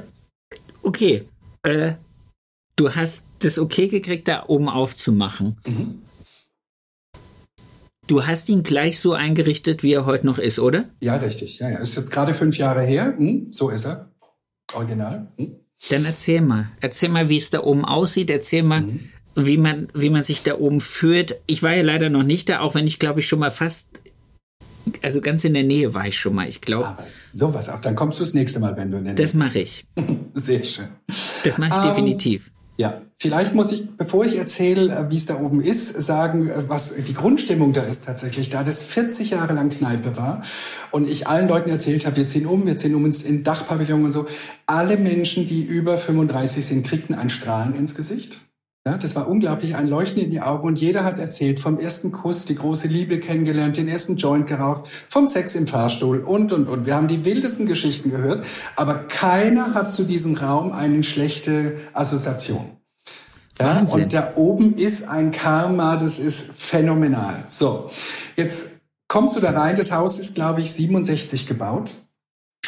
[0.84, 1.28] Okay.
[1.64, 1.94] Äh,
[2.82, 5.56] du hast das okay gekriegt, da oben aufzumachen.
[5.66, 6.02] Mhm.
[8.08, 10.86] Du hast ihn gleich so eingerichtet, wie er heute noch ist, oder?
[11.00, 11.60] Ja, richtig.
[11.60, 11.78] Ja, ja.
[11.78, 13.14] Ist jetzt gerade fünf Jahre her.
[13.16, 14.10] Hm, so ist er.
[14.74, 15.28] Original.
[15.38, 15.54] Hm.
[15.88, 16.68] Dann erzähl mal.
[16.80, 18.28] Erzähl mal, wie es da oben aussieht.
[18.30, 19.00] Erzähl mal, mhm.
[19.36, 21.36] wie man, wie man sich da oben führt.
[21.46, 24.00] Ich war ja leider noch nicht da, auch wenn ich glaube ich schon mal fast,
[25.02, 26.48] also ganz in der Nähe war ich schon mal.
[26.48, 26.88] Ich glaube.
[26.88, 27.80] Aber sowas auch.
[27.80, 29.86] Dann kommst du das nächste Mal, wenn du in der Nähe Das mache ich.
[30.32, 30.88] Sehr schön.
[31.44, 32.50] Das mache ich um, ähm, definitiv.
[32.76, 36.68] Ja, vielleicht muss ich, bevor ich erzähle, äh, wie es da oben ist, sagen, äh,
[36.68, 38.48] was die Grundstimmung da ist tatsächlich.
[38.48, 40.42] Da das 40 Jahre lang Kneipe war
[40.90, 44.04] und ich allen Leuten erzählt habe, wir ziehen um, wir ziehen um ins in Dachpavillon
[44.04, 44.26] und so.
[44.66, 48.40] Alle Menschen, die über 35 sind, kriegten ein Strahlen ins Gesicht.
[48.84, 52.10] Ja, das war unglaublich, ein Leuchten in die Augen und jeder hat erzählt vom ersten
[52.10, 56.68] Kuss, die große Liebe kennengelernt, den ersten Joint geraucht, vom Sex im Fahrstuhl und, und,
[56.68, 56.84] und.
[56.84, 62.76] Wir haben die wildesten Geschichten gehört, aber keiner hat zu diesem Raum eine schlechte Assoziation.
[63.60, 67.44] Ja, und da oben ist ein Karma, das ist phänomenal.
[67.48, 67.88] So,
[68.34, 68.70] jetzt
[69.06, 71.94] kommst du da rein, das Haus ist, glaube ich, 67 gebaut.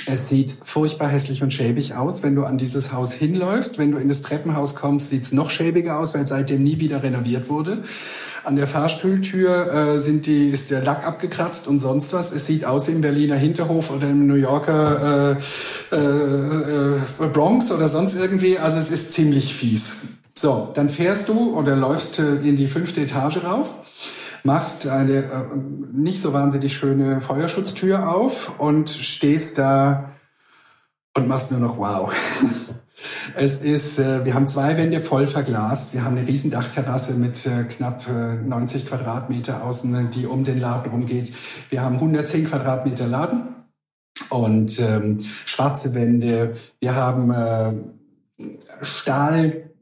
[0.06, 3.78] Es sieht furchtbar hässlich und schäbig aus, wenn du an dieses Haus hinläufst.
[3.78, 7.02] Wenn du in das Treppenhaus kommst, sieht es noch schäbiger aus, weil seitdem nie wieder
[7.02, 7.78] renoviert wurde.
[8.44, 12.32] An der Fahrstuhltür äh, sind die, ist der Lack abgekratzt und sonst was.
[12.32, 15.38] Es sieht aus wie im Berliner Hinterhof oder im New Yorker
[15.90, 18.58] äh, äh, äh, Bronx oder sonst irgendwie.
[18.58, 19.96] Also es ist ziemlich fies.
[20.34, 23.78] So, dann fährst du oder läufst äh, in die fünfte Etage rauf
[24.44, 25.56] machst eine äh,
[25.92, 30.10] nicht so wahnsinnig schöne Feuerschutztür auf und stehst da
[31.16, 32.12] und machst nur noch wow.
[33.34, 35.92] Es ist, äh, wir haben zwei Wände voll verglast.
[35.92, 40.60] Wir haben eine riesen Dachterrasse mit äh, knapp äh, 90 Quadratmeter außen, die um den
[40.60, 41.32] Laden rumgeht.
[41.70, 43.56] Wir haben 110 Quadratmeter Laden
[44.30, 46.52] und ähm, schwarze Wände.
[46.80, 47.72] Wir haben äh,
[48.82, 49.73] Stahl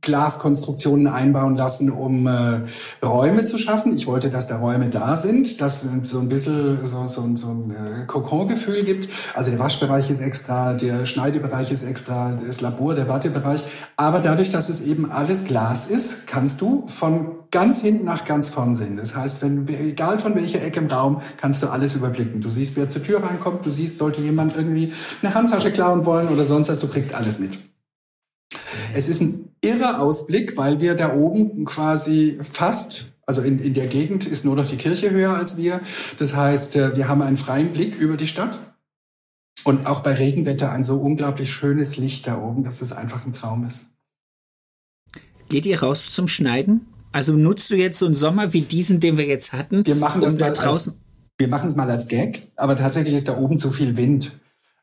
[0.00, 2.62] Glaskonstruktionen einbauen lassen, um äh,
[3.04, 3.92] Räume zu schaffen.
[3.92, 7.48] Ich wollte, dass da Räume da sind, dass es so ein bisschen so, so, so
[7.48, 9.08] ein äh, Kokon-Gefühl gibt.
[9.34, 13.64] Also der Waschbereich ist extra, der Schneidebereich ist extra, das Labor, der Wartebereich.
[13.96, 18.48] Aber dadurch, dass es eben alles Glas ist, kannst du von ganz hinten nach ganz
[18.48, 18.96] vorn sehen.
[18.96, 22.40] Das heißt, wenn egal von welcher Ecke im Raum, kannst du alles überblicken.
[22.40, 24.92] Du siehst, wer zur Tür reinkommt, du siehst, sollte jemand irgendwie
[25.22, 27.58] eine Handtasche klauen wollen oder sonst was, du kriegst alles mit.
[28.94, 33.88] Es ist ein irrer Ausblick, weil wir da oben quasi fast also in, in der
[33.88, 35.82] Gegend ist nur noch die Kirche höher als wir.
[36.16, 38.58] Das heißt, äh, wir haben einen freien Blick über die Stadt.
[39.64, 43.34] Und auch bei Regenwetter ein so unglaublich schönes Licht da oben, dass es einfach ein
[43.34, 43.88] Traum ist.
[45.50, 46.86] Geht ihr raus zum Schneiden?
[47.12, 49.84] Also nutzt du jetzt so einen Sommer wie diesen, den wir jetzt hatten?
[49.84, 50.92] Wir machen das mal draußen.
[50.92, 51.00] Als,
[51.36, 54.38] wir machen es mal als Gag, aber tatsächlich ist da oben zu viel Wind.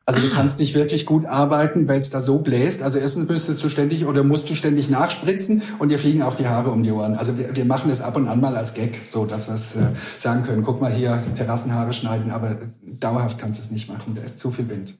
[0.08, 2.80] Also du kannst nicht wirklich gut arbeiten, weil es da so bläst.
[2.80, 6.46] Also erstens müsstest du ständig oder musst du ständig nachspritzen und dir fliegen auch die
[6.46, 7.16] Haare um die Ohren.
[7.16, 9.74] Also wir, wir machen es ab und an mal als Gag, so dass wir es
[9.74, 10.62] äh, sagen können.
[10.62, 12.56] Guck mal hier, Terrassenhaare schneiden, aber
[13.00, 14.14] dauerhaft kannst du es nicht machen.
[14.14, 14.96] Da ist zu viel Wind.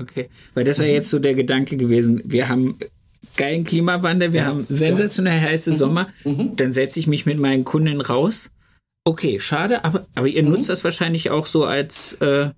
[0.00, 2.22] Okay, weil das wäre jetzt so der Gedanke gewesen.
[2.24, 2.78] Wir haben
[3.36, 4.46] geilen Klimawandel, wir ja.
[4.46, 5.76] haben sensationell heiße mhm.
[5.76, 6.08] Sommer.
[6.24, 6.54] Mhm.
[6.54, 8.50] Dann setze ich mich mit meinen Kunden raus.
[9.02, 10.50] Okay, schade, aber, aber ihr mhm.
[10.50, 12.50] nutzt das wahrscheinlich auch so als äh,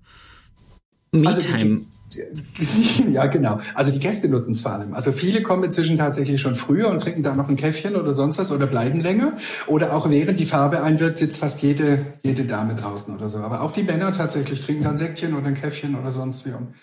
[1.11, 1.75] Me-Time.
[1.75, 1.85] Also
[3.11, 3.59] ja, genau.
[3.75, 4.93] Also die Gäste nutzen es vor allem.
[4.93, 8.39] Also viele kommen inzwischen tatsächlich schon früher und trinken da noch ein Käffchen oder sonst
[8.39, 9.35] was oder bleiben länger.
[9.67, 13.39] Oder auch während die Farbe einwirkt, sitzt fast jede, jede Dame draußen oder so.
[13.39, 16.73] Aber auch die Männer tatsächlich kriegen dann Säckchen oder ein Käffchen oder sonst wie und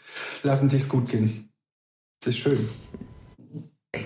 [0.42, 1.48] lassen sich's gut gehen.
[2.20, 2.58] Das ist schön.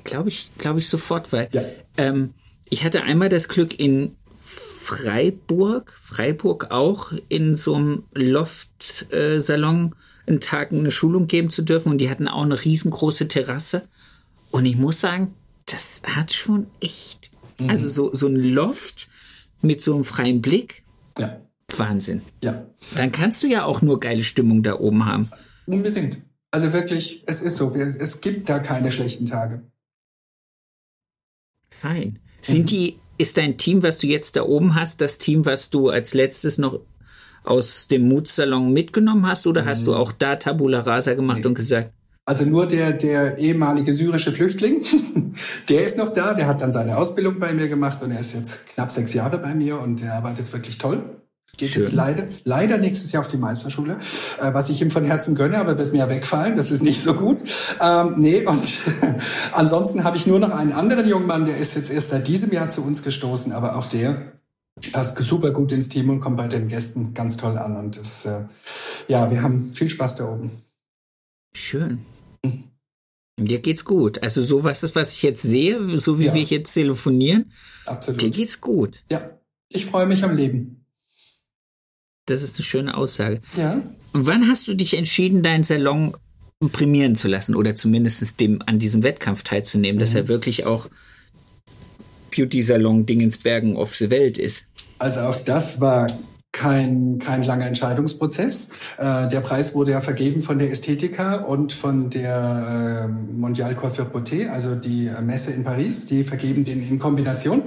[0.04, 1.62] Glaube ich, glaube ich sofort, weil ja.
[1.96, 2.34] ähm,
[2.68, 9.94] ich hatte einmal das Glück in Freiburg, Freiburg auch in so einem Loft-Salon
[10.30, 13.88] einen Tag eine Schulung geben zu dürfen und die hatten auch eine riesengroße Terrasse.
[14.50, 15.34] Und ich muss sagen,
[15.66, 17.70] das hat schon echt, mhm.
[17.70, 19.08] also so, so ein Loft
[19.62, 20.82] mit so einem freien Blick.
[21.18, 21.40] Ja.
[21.76, 22.22] Wahnsinn.
[22.42, 22.66] Ja.
[22.96, 25.30] Dann kannst du ja auch nur geile Stimmung da oben haben.
[25.66, 26.20] Unbedingt.
[26.50, 27.74] Also wirklich, es ist so.
[27.74, 29.62] Es gibt da keine schlechten Tage.
[31.70, 32.18] Fein.
[32.42, 32.66] Sind mhm.
[32.66, 36.14] die ist dein Team, was du jetzt da oben hast, das Team, was du als
[36.14, 36.80] letztes noch
[37.44, 39.96] aus dem Mutsalon mitgenommen hast oder hast du mhm.
[39.96, 41.46] auch da Tabula Rasa gemacht nee.
[41.46, 41.92] und gesagt?
[42.26, 44.82] Also nur der, der ehemalige syrische Flüchtling,
[45.68, 48.34] der ist noch da, der hat dann seine Ausbildung bei mir gemacht und er ist
[48.34, 51.02] jetzt knapp sechs Jahre bei mir und der arbeitet wirklich toll.
[51.56, 51.82] Geht Schön.
[51.82, 53.98] jetzt leider, leider nächstes Jahr auf die Meisterschule,
[54.40, 56.56] äh, was ich ihm von Herzen gönne, aber wird mir ja wegfallen.
[56.56, 57.38] Das ist nicht so gut.
[57.80, 58.80] Ähm, nee, und
[59.52, 62.52] ansonsten habe ich nur noch einen anderen jungen Mann, der ist jetzt erst seit diesem
[62.52, 64.39] Jahr zu uns gestoßen, aber auch der
[64.92, 67.76] passt super gut ins Team und kommt bei den Gästen ganz toll an.
[67.76, 68.44] Und das, äh,
[69.08, 70.62] ja, wir haben viel Spaß da oben.
[71.52, 72.00] Schön.
[72.44, 72.64] Mhm.
[73.38, 74.22] Dir geht's gut.
[74.22, 76.34] Also so was ist, was ich jetzt sehe, so wie ja.
[76.34, 77.50] wir jetzt telefonieren.
[77.86, 78.20] Absolut.
[78.20, 79.02] Dir geht's gut.
[79.10, 79.30] Ja,
[79.72, 80.84] ich freue mich am Leben.
[82.26, 83.40] das ist eine schöne Aussage.
[83.56, 83.82] Ja.
[84.12, 86.16] Wann hast du dich entschieden, deinen Salon
[86.72, 90.00] prämieren zu lassen oder zumindest dem, an diesem Wettkampf teilzunehmen, mhm.
[90.00, 90.88] dass er wirklich auch
[92.36, 94.64] Beauty-Salon Dingensbergen auf der Welt ist?
[95.00, 96.06] Also auch das war
[96.52, 98.68] kein, kein langer Entscheidungsprozess.
[98.98, 104.06] Äh, der Preis wurde ja vergeben von der Ästhetika und von der äh, Mondial Coiffure
[104.06, 106.06] Beauté, also die Messe in Paris.
[106.06, 107.62] Die vergeben den in Kombination.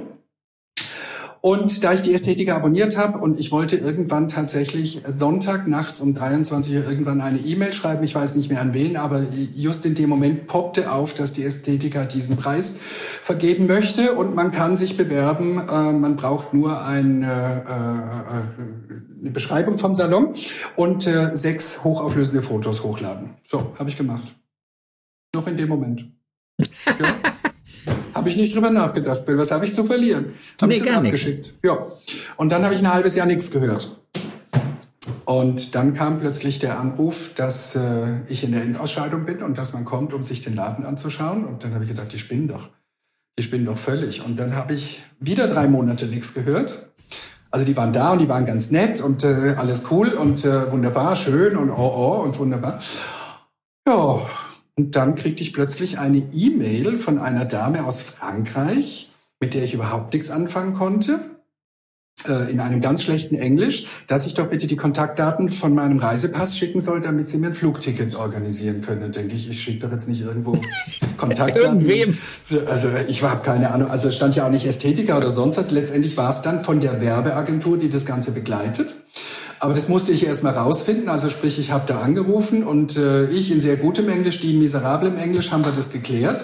[1.46, 6.16] Und da ich die Ästhetiker abonniert habe und ich wollte irgendwann tatsächlich Sonntag nachts um
[6.16, 9.22] 23 Uhr irgendwann eine E-Mail schreiben, ich weiß nicht mehr an wen, aber
[9.54, 12.80] just in dem Moment poppte auf, dass die Ästhetiker diesen Preis
[13.22, 15.60] vergeben möchte und man kann sich bewerben.
[15.60, 17.26] Äh, man braucht nur eine,
[17.68, 20.36] äh, äh, eine Beschreibung vom Salon
[20.78, 23.32] und äh, sechs hochauflösende Fotos hochladen.
[23.46, 24.34] So, habe ich gemacht.
[25.36, 26.06] Noch in dem Moment.
[26.58, 27.33] Ja.
[28.24, 30.28] Habe ich nicht drüber nachgedacht, weil was habe ich zu verlieren?
[30.62, 31.48] Habe nee, ich das abgeschickt.
[31.48, 31.54] Nix.
[31.62, 31.88] Ja.
[32.38, 34.00] Und dann habe ich ein halbes Jahr nichts gehört.
[35.26, 39.74] Und dann kam plötzlich der Anruf, dass äh, ich in der Endausscheidung bin und dass
[39.74, 41.44] man kommt, um sich den Laden anzuschauen.
[41.44, 42.70] Und dann habe ich gedacht, die spinnen doch.
[43.38, 44.26] Die spinnen doch völlig.
[44.26, 46.94] Und dann habe ich wieder drei Monate nichts gehört.
[47.52, 50.72] Also die waren da und die waren ganz nett und äh, alles cool und äh,
[50.72, 52.80] wunderbar, schön und oh oh und wunderbar.
[53.86, 54.22] Ja,
[54.76, 59.74] und dann kriegte ich plötzlich eine E-Mail von einer Dame aus Frankreich, mit der ich
[59.74, 61.20] überhaupt nichts anfangen konnte,
[62.28, 66.58] äh, in einem ganz schlechten Englisch, dass ich doch bitte die Kontaktdaten von meinem Reisepass
[66.58, 69.12] schicken soll, damit sie mir ein Flugticket organisieren können.
[69.12, 70.54] Denke ich, ich schicke doch jetzt nicht irgendwo
[71.18, 71.82] Kontaktdaten.
[71.82, 72.18] Irgendwem.
[72.68, 73.92] Also ich habe keine Ahnung.
[73.92, 75.72] Also es stand ja auch nicht Ästhetiker oder sonst was.
[75.72, 78.96] Letztendlich war es dann von der Werbeagentur, die das Ganze begleitet.
[79.64, 81.08] Aber das musste ich erst mal rausfinden.
[81.08, 84.60] Also sprich, ich habe da angerufen und äh, ich in sehr gutem Englisch, die in
[84.60, 86.44] miserablem Englisch haben wir das geklärt.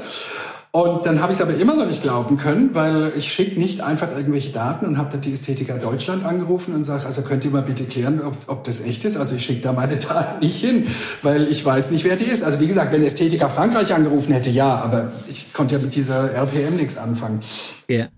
[0.72, 3.82] Und dann habe ich es aber immer noch nicht glauben können, weil ich schicke nicht
[3.82, 7.52] einfach irgendwelche Daten und habe dann die Ästhetiker Deutschland angerufen und sage, also könnt ihr
[7.52, 9.18] mal bitte klären, ob, ob das echt ist.
[9.18, 10.88] Also ich schicke da meine Daten nicht hin,
[11.22, 12.42] weil ich weiß nicht, wer die ist.
[12.42, 16.32] Also wie gesagt, wenn Ästhetiker Frankreich angerufen hätte, ja, aber ich konnte ja mit dieser
[16.32, 17.42] RPM nichts anfangen.
[17.90, 17.98] Ja.
[17.98, 18.10] Yeah.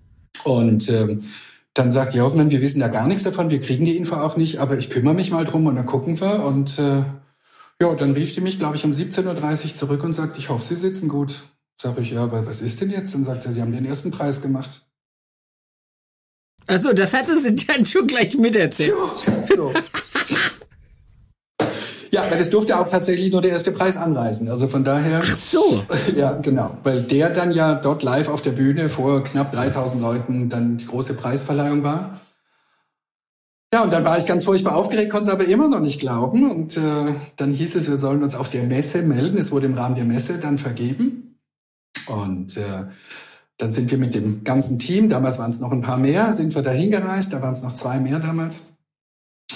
[0.44, 1.22] Und ähm,
[1.74, 4.36] dann sagt die Hoffmann, wir wissen da gar nichts davon, wir kriegen die Info auch
[4.36, 6.44] nicht, aber ich kümmere mich mal drum und dann gucken wir.
[6.44, 7.04] Und äh,
[7.80, 10.62] ja, dann rief die mich, glaube ich, um 17.30 Uhr zurück und sagt, ich hoffe,
[10.62, 11.42] Sie sitzen gut.
[11.80, 13.14] Sag ich, ja, was ist denn jetzt?
[13.14, 14.86] Und sagt sie, Sie haben den ersten Preis gemacht.
[16.66, 18.92] Also, das hatte sie dann schon gleich miterzählt.
[19.26, 19.72] Ja, so.
[22.14, 24.50] Ja, das durfte auch tatsächlich nur der erste Preis anreisen.
[24.50, 25.22] Also von daher.
[25.24, 25.82] Ach so.
[26.14, 26.76] Ja, genau.
[26.82, 30.86] Weil der dann ja dort live auf der Bühne vor knapp 3000 Leuten dann die
[30.86, 32.20] große Preisverleihung war.
[33.72, 36.50] Ja, und dann war ich ganz furchtbar aufgeregt, konnte es aber immer noch nicht glauben.
[36.50, 39.38] Und äh, dann hieß es, wir sollen uns auf der Messe melden.
[39.38, 41.38] Es wurde im Rahmen der Messe dann vergeben.
[42.08, 42.88] Und äh,
[43.56, 46.54] dann sind wir mit dem ganzen Team, damals waren es noch ein paar mehr, sind
[46.54, 47.32] wir da hingereist.
[47.32, 48.66] Da waren es noch zwei mehr damals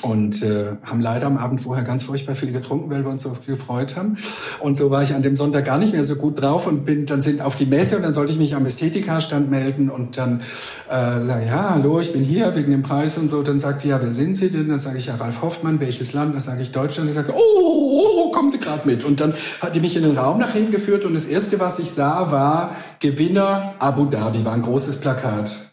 [0.02, 3.36] und äh, haben leider am Abend vorher ganz furchtbar viel getrunken, weil wir uns so
[3.46, 4.16] gefreut haben.
[4.60, 7.06] Und so war ich an dem Sonntag gar nicht mehr so gut drauf und bin
[7.06, 10.40] dann sind auf die Messe und dann sollte ich mich am Ästhetikerstand melden und dann
[10.88, 13.42] äh, sage ja hallo, ich bin hier wegen dem Preis und so.
[13.42, 14.68] Dann sagt die ja, wer sind Sie denn?
[14.68, 16.34] Dann sage ich ja Ralf Hoffmann, welches Land?
[16.34, 17.08] Dann sage ich Deutschland.
[17.08, 19.04] Ich sage oh, oh, oh kommen Sie gerade mit.
[19.04, 21.78] Und dann hat die mich in den Raum nach hinten geführt und das erste, was
[21.78, 25.72] ich sah, war Gewinner Abu Dhabi, war ein großes Plakat.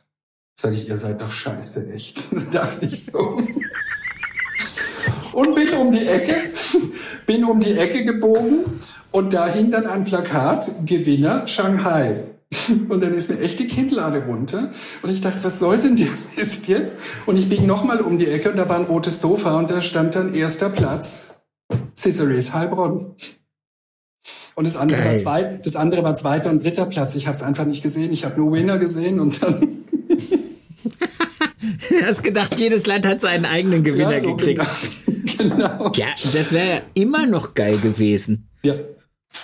[0.54, 2.28] Sag ich, ihr seid doch scheiße, echt.
[2.54, 3.40] dachte ich so
[5.34, 6.36] und bin um die Ecke,
[7.26, 8.60] bin um die Ecke gebogen
[9.12, 12.24] und da hing dann ein Plakat, Gewinner Shanghai.
[12.88, 14.72] Und dann ist mir echt die Kinnlade runter.
[15.02, 16.98] Und ich dachte, was soll denn der Mist jetzt?
[17.26, 19.82] Und ich biege nochmal um die Ecke und da war ein rotes Sofa und da
[19.82, 21.30] stand dann erster Platz,
[21.98, 23.16] Ciceres Heilbronn.
[24.54, 27.16] Und das andere, war zwei, das andere war zweiter und dritter Platz.
[27.16, 28.14] Ich habe es einfach nicht gesehen.
[28.14, 29.84] Ich habe nur Winner gesehen und dann
[31.90, 34.60] Du hast gedacht, jedes Land hat seinen eigenen Gewinner ja, so gekriegt.
[34.60, 35.03] Genau.
[35.50, 35.92] Genau.
[35.96, 38.50] Ja, das wäre immer noch geil gewesen.
[38.66, 38.76] Ja.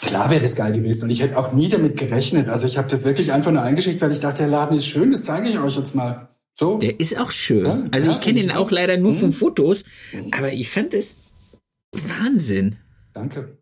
[0.02, 2.48] Klar wäre das geil gewesen und ich hätte auch nie damit gerechnet.
[2.48, 5.12] Also ich habe das wirklich einfach nur eingeschickt, weil ich dachte, der Laden ist schön,
[5.12, 6.30] das zeige ich euch jetzt mal.
[6.60, 6.78] So.
[6.78, 7.66] Der ist auch schön.
[7.66, 9.18] Ja, also ja, ich kenne ihn auch leider nur mhm.
[9.18, 9.84] von Fotos,
[10.32, 11.20] aber ich fand es
[11.92, 12.76] Wahnsinn.
[13.14, 13.59] Danke.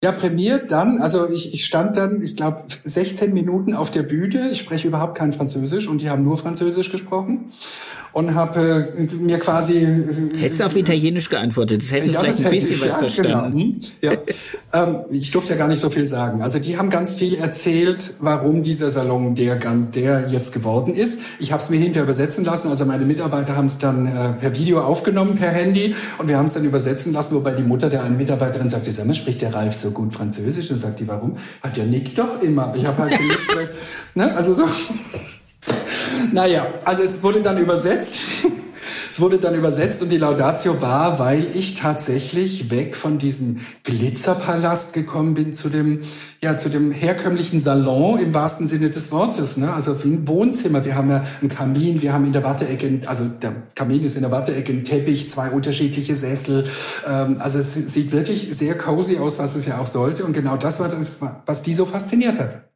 [0.00, 4.48] Ja, prämiert dann, also ich, ich stand dann, ich glaube, 16 Minuten auf der Bühne.
[4.52, 7.50] Ich spreche überhaupt kein Französisch und die haben nur Französisch gesprochen
[8.12, 9.78] und habe äh, mir quasi.
[9.78, 12.98] Äh, Hättest du auf Italienisch geantwortet, das hätten ja, vielleicht ein bisschen ich, was ja,
[12.98, 13.80] verstanden.
[14.00, 14.14] Genau.
[14.72, 14.82] Ja.
[14.84, 16.42] ähm, ich durfte ja gar nicht so viel sagen.
[16.42, 21.18] Also die haben ganz viel erzählt, warum dieser Salon der, der jetzt geworden ist.
[21.40, 22.68] Ich habe es mir hinterher übersetzen lassen.
[22.68, 26.46] Also meine Mitarbeiter haben es dann äh, per Video aufgenommen, per Handy und wir haben
[26.46, 29.52] es dann übersetzen lassen, wobei die Mutter der einen Mitarbeiterin sagte, sag mal, spricht der
[29.54, 30.70] Ralf so gut Französisch?
[30.70, 31.36] Und sagt die, warum?
[31.62, 32.72] Hat der Nick doch immer.
[32.76, 33.72] Ich habe halt genickt,
[34.14, 34.34] ne?
[34.34, 34.66] Also so.
[36.32, 38.20] Naja, also es wurde dann übersetzt.
[39.18, 44.92] Es wurde dann übersetzt und die Laudatio war, weil ich tatsächlich weg von diesem Glitzerpalast
[44.92, 46.02] gekommen bin zu dem,
[46.40, 49.72] ja, zu dem herkömmlichen Salon im wahrsten Sinne des Wortes, ne?
[49.72, 50.84] Also wie ein Wohnzimmer.
[50.84, 54.22] Wir haben ja einen Kamin, wir haben in der Warteecke, also der Kamin ist in
[54.22, 56.68] der Warteecke ein Teppich, zwei unterschiedliche Sessel.
[57.04, 60.24] Ähm, also es sieht wirklich sehr cozy aus, was es ja auch sollte.
[60.24, 62.68] Und genau das war das, was die so fasziniert hat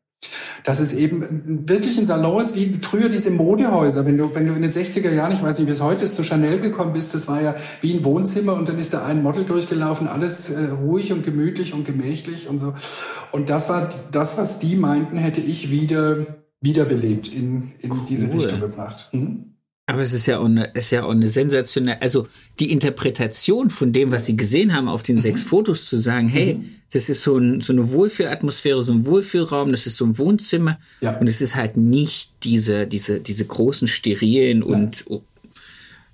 [0.64, 4.06] dass es eben wirklich ein Salon ist, wie früher diese Modehäuser.
[4.06, 6.14] Wenn du, wenn du in den 60er Jahren, ich weiß nicht, wie es heute ist,
[6.14, 9.22] zu Chanel gekommen bist, das war ja wie ein Wohnzimmer und dann ist da ein
[9.22, 12.74] Model durchgelaufen, alles äh, ruhig und gemütlich und gemächlich und so.
[13.32, 17.98] Und das war das, was die meinten, hätte ich wieder wiederbelebt in, in cool.
[18.08, 19.08] diese Richtung gebracht.
[19.12, 19.51] Mhm.
[19.92, 22.26] Aber es ist ja auch eine, ist ja auch eine sensationelle, also
[22.60, 25.20] die Interpretation von dem, was sie gesehen haben auf den mhm.
[25.20, 26.68] sechs Fotos, zu sagen, hey, mhm.
[26.92, 30.78] das ist so, ein, so eine Wohlfühlatmosphäre, so ein Wohlfühlraum, das ist so ein Wohnzimmer.
[31.00, 31.18] Ja.
[31.18, 35.22] Und es ist halt nicht diese, diese, diese großen sterilen und, oh,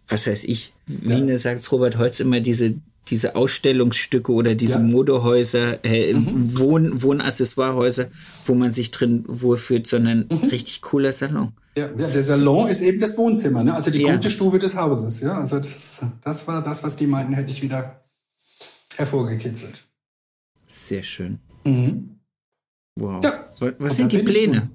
[0.08, 1.38] was weiß ich, wie ja.
[1.38, 2.74] sagt Robert Holz immer, diese,
[3.10, 4.80] diese Ausstellungsstücke oder diese ja.
[4.80, 6.58] Modehäuser, äh, mhm.
[6.58, 8.08] Wohn, Wohnaccessoirehäuser,
[8.44, 10.48] wo man sich drin wohlfühlt, sondern mhm.
[10.48, 11.52] richtig cooler Salon.
[11.78, 13.74] Ja, der Salon ist eben das Wohnzimmer, ne?
[13.74, 14.14] also die ja.
[14.14, 15.20] gute Stube des Hauses.
[15.20, 18.04] Ja, also das, das war das, was die meinten, hätte ich wieder
[18.96, 19.86] hervorgekitzelt.
[20.66, 21.38] Sehr schön.
[21.64, 22.20] Mhm.
[22.96, 23.22] Wow.
[23.22, 23.44] Ja.
[23.78, 24.70] Was sind die Pläne?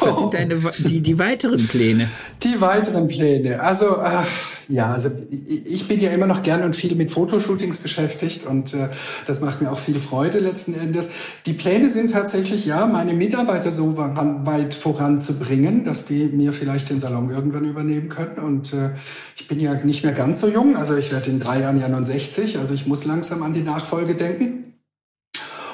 [0.00, 2.08] Was sind deine die, die weiteren Pläne?
[2.42, 3.60] Die weiteren Pläne.
[3.60, 4.26] Also ach,
[4.68, 8.88] ja, also ich bin ja immer noch gern und viel mit Fotoshootings beschäftigt und äh,
[9.26, 11.10] das macht mir auch viel Freude letzten Endes.
[11.44, 16.98] Die Pläne sind tatsächlich ja, meine Mitarbeiter so weit voranzubringen, dass die mir vielleicht den
[16.98, 18.38] Salon irgendwann übernehmen können.
[18.38, 18.92] Und äh,
[19.36, 21.88] ich bin ja nicht mehr ganz so jung, also ich werde in drei Jahren ja
[21.88, 24.71] 69, also ich muss langsam an die Nachfolge denken.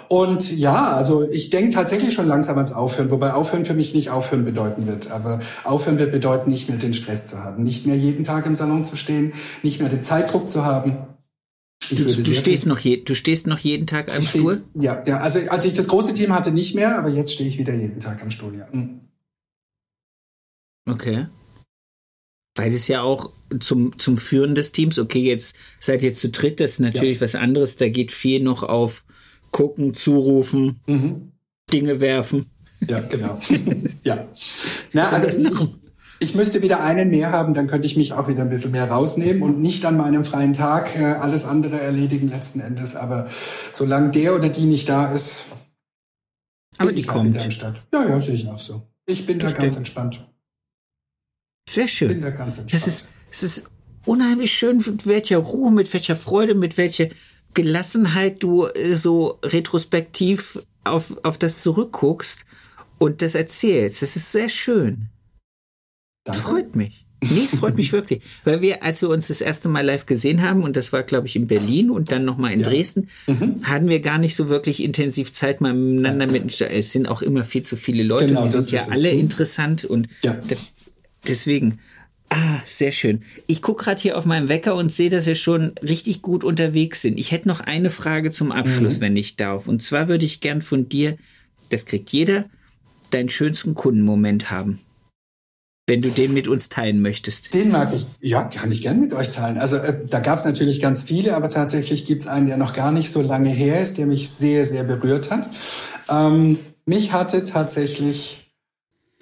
[0.09, 4.11] Und ja, also ich denke tatsächlich schon langsam ans Aufhören, wobei Aufhören für mich nicht
[4.11, 5.11] Aufhören bedeuten wird.
[5.11, 8.55] Aber Aufhören wird bedeuten, nicht mehr den Stress zu haben, nicht mehr jeden Tag im
[8.55, 10.97] Salon zu stehen, nicht mehr den Zeitdruck zu haben.
[11.91, 14.63] Du, du, stehst noch je, du stehst noch jeden Tag am steh, Stuhl?
[14.75, 17.59] Ja, ja, also als ich das große Team hatte, nicht mehr, aber jetzt stehe ich
[17.59, 18.67] wieder jeden Tag am Stuhl, ja.
[18.73, 19.01] Mhm.
[20.89, 21.27] Okay.
[22.57, 26.61] Weil es ja auch zum, zum Führen des Teams, okay, jetzt seid ihr zu dritt,
[26.61, 27.25] das ist natürlich ja.
[27.25, 29.05] was anderes, da geht viel noch auf
[29.51, 31.32] gucken, zurufen, mhm.
[31.72, 32.46] Dinge werfen.
[32.80, 33.38] Ja, genau.
[34.03, 34.26] ja.
[34.92, 35.68] Na, also ich,
[36.20, 38.90] ich müsste wieder einen mehr haben, dann könnte ich mich auch wieder ein bisschen mehr
[38.90, 42.96] rausnehmen und nicht an meinem freien Tag äh, alles andere erledigen letzten Endes.
[42.96, 43.28] Aber
[43.72, 45.46] solange der oder die nicht da ist,
[46.78, 47.36] aber die kommt.
[47.92, 48.82] Ja, ja, sehe ich auch so.
[49.07, 50.26] Ich bin das da ganz entspannt.
[51.70, 52.09] Sehr schön.
[52.09, 52.86] Bin da ganz entspannt.
[52.86, 53.64] Das ist, das ist
[54.05, 57.09] unheimlich schön, mit welcher Ruhe, mit welcher Freude, mit welcher
[57.55, 62.44] Gelassenheit du äh, so retrospektiv auf, auf das zurückguckst
[62.99, 64.03] und das erzählst.
[64.03, 65.09] Das ist sehr schön.
[66.24, 66.40] Danke.
[66.40, 67.05] Das freut mich.
[67.20, 68.22] Nee, es freut mich wirklich.
[68.44, 71.26] Weil wir, als wir uns das erste Mal live gesehen haben, und das war, glaube
[71.26, 72.68] ich, in Berlin und dann nochmal in ja.
[72.68, 73.57] Dresden, mhm.
[73.64, 76.32] hatten wir gar nicht so wirklich intensiv Zeit mal miteinander ja.
[76.32, 76.61] mit.
[76.61, 79.14] Es sind auch immer viel zu viele Leute, genau, die sind ja alle es.
[79.14, 79.20] Mhm.
[79.20, 80.38] interessant und ja.
[81.26, 81.80] deswegen.
[82.31, 83.22] Ah, sehr schön.
[83.47, 87.01] Ich gucke gerade hier auf meinen Wecker und sehe, dass wir schon richtig gut unterwegs
[87.01, 87.18] sind.
[87.18, 89.01] Ich hätte noch eine Frage zum Abschluss, mhm.
[89.03, 89.66] wenn ich darf.
[89.66, 91.16] Und zwar würde ich gern von dir,
[91.70, 92.45] das kriegt jeder,
[93.11, 94.79] deinen schönsten Kundenmoment haben.
[95.87, 97.55] Wenn du den mit uns teilen möchtest.
[97.55, 99.57] Den mag ich, ja, kann ich gern mit euch teilen.
[99.57, 102.74] Also äh, da gab es natürlich ganz viele, aber tatsächlich gibt es einen, der noch
[102.74, 105.49] gar nicht so lange her ist, der mich sehr, sehr berührt hat.
[106.11, 108.47] Ähm, mich hatte tatsächlich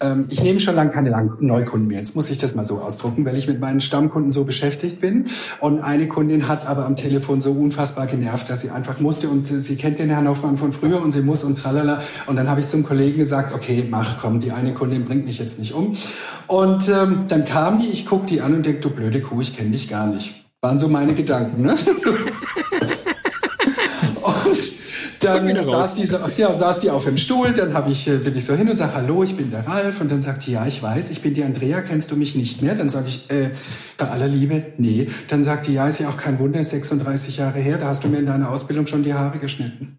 [0.00, 1.98] ähm, ich nehme schon lange keine Neukunden mehr.
[1.98, 5.26] Jetzt muss ich das mal so ausdrucken, weil ich mit meinen Stammkunden so beschäftigt bin.
[5.60, 9.46] Und eine Kundin hat aber am Telefon so unfassbar genervt, dass sie einfach musste und
[9.46, 12.00] sie, sie kennt den Herrn Hoffmann von früher und sie muss und tralala.
[12.26, 15.38] Und dann habe ich zum Kollegen gesagt, okay, mach, komm, die eine Kundin bringt mich
[15.38, 15.96] jetzt nicht um.
[16.46, 19.56] Und ähm, dann kam die, ich guck die an und denk, du blöde Kuh, ich
[19.56, 20.44] kenne dich gar nicht.
[20.60, 21.62] Waren so meine Gedanken.
[21.62, 21.74] Ne?
[25.34, 28.36] dann saß die, so, ja, saß die auf dem Stuhl, dann hab ich, äh, bin
[28.36, 30.00] ich so hin und sage, hallo, ich bin der Ralf.
[30.00, 32.62] Und dann sagt die, ja, ich weiß, ich bin die Andrea, kennst du mich nicht
[32.62, 32.74] mehr?
[32.74, 33.50] Dann sage ich, äh,
[33.98, 35.06] bei aller Liebe, nee.
[35.28, 38.04] Dann sagt die, ja, ist ja auch kein Wunder, ist 36 Jahre her, da hast
[38.04, 39.98] du mir in deiner Ausbildung schon die Haare geschnitten.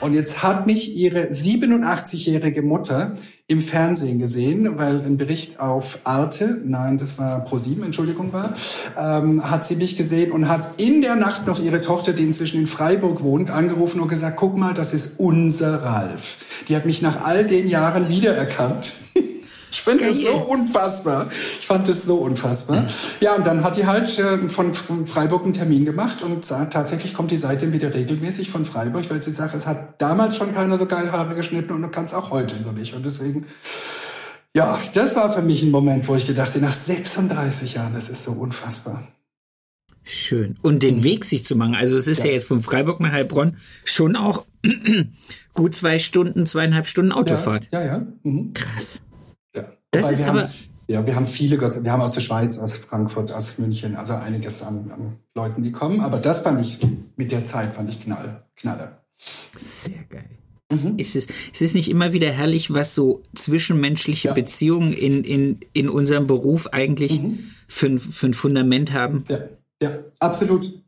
[0.00, 3.14] Und jetzt hat mich ihre 87-jährige Mutter
[3.48, 8.54] im Fernsehen gesehen, weil ein Bericht auf Arte, nein, das war ProSieben, Entschuldigung war,
[8.98, 12.58] ähm, hat sie mich gesehen und hat in der Nacht noch ihre Tochter, die inzwischen
[12.60, 16.38] in Freiburg wohnt, angerufen und gesagt, guck mal, das ist unser Ralf.
[16.68, 19.00] Die hat mich nach all den Jahren wiedererkannt.
[19.86, 21.28] Ich finde das so unfassbar.
[21.30, 22.88] Ich fand das so unfassbar.
[23.20, 27.14] Ja, und dann hat die halt äh, von Freiburg einen Termin gemacht und sagt, tatsächlich
[27.14, 30.76] kommt die seitdem wieder regelmäßig von Freiburg, weil sie sagt, es hat damals schon keiner
[30.76, 32.94] so geil Haare geschnitten und du kannst auch heute noch nicht.
[32.94, 33.46] Und deswegen,
[34.54, 38.24] Ja, das war für mich ein Moment, wo ich gedacht nach 36 Jahren, das ist
[38.24, 39.06] so unfassbar.
[40.02, 40.56] Schön.
[40.62, 41.02] Und den.
[41.02, 41.74] Weg sich zu machen.
[41.74, 44.46] Also es ist ja, ja jetzt von Freiburg nach Heilbronn schon auch
[45.52, 47.66] gut zwei Stunden, zweieinhalb Stunden Autofahrt.
[47.72, 47.86] Ja, ja.
[47.86, 48.06] ja.
[48.22, 48.52] Mhm.
[48.54, 49.02] Krass.
[49.96, 50.02] Ja.
[50.02, 50.42] Das ist aber...
[50.42, 50.50] Haben,
[50.88, 54.14] ja, wir haben viele, Gott wir haben aus der Schweiz, aus Frankfurt, aus München, also
[54.14, 56.00] einiges an, an Leuten, die kommen.
[56.00, 56.78] Aber das fand ich,
[57.16, 58.98] mit der Zeit fand ich knall, knalle.
[59.56, 60.30] Sehr geil.
[60.70, 60.94] Mhm.
[60.96, 64.34] Ist es, ist es nicht immer wieder herrlich, was so zwischenmenschliche ja.
[64.34, 67.38] Beziehungen in, in, in unserem Beruf eigentlich mhm.
[67.68, 69.24] für, für ein Fundament haben?
[69.28, 69.38] Ja,
[69.82, 69.90] ja,
[70.20, 70.82] absolut.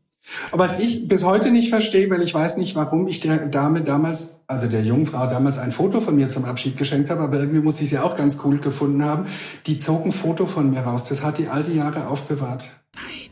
[0.51, 3.81] Aber was ich bis heute nicht verstehe, weil ich weiß nicht, warum ich der Dame
[3.81, 7.39] damals, also der jungen Frau damals ein Foto von mir zum Abschied geschenkt habe, aber
[7.39, 9.25] irgendwie muss ich sie auch ganz cool gefunden haben.
[9.65, 11.05] Die zog ein Foto von mir raus.
[11.05, 12.69] Das hat die all die Jahre aufbewahrt.
[12.95, 13.29] Nein.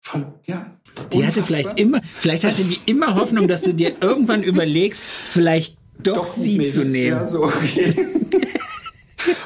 [0.00, 0.66] Von, ja.
[1.12, 1.26] Die unfassbar.
[1.26, 6.16] hatte vielleicht immer, vielleicht hatte die immer Hoffnung, dass du dir irgendwann überlegst, vielleicht doch,
[6.16, 7.18] doch sie zu nehmen.
[7.18, 7.94] Ja, so, okay.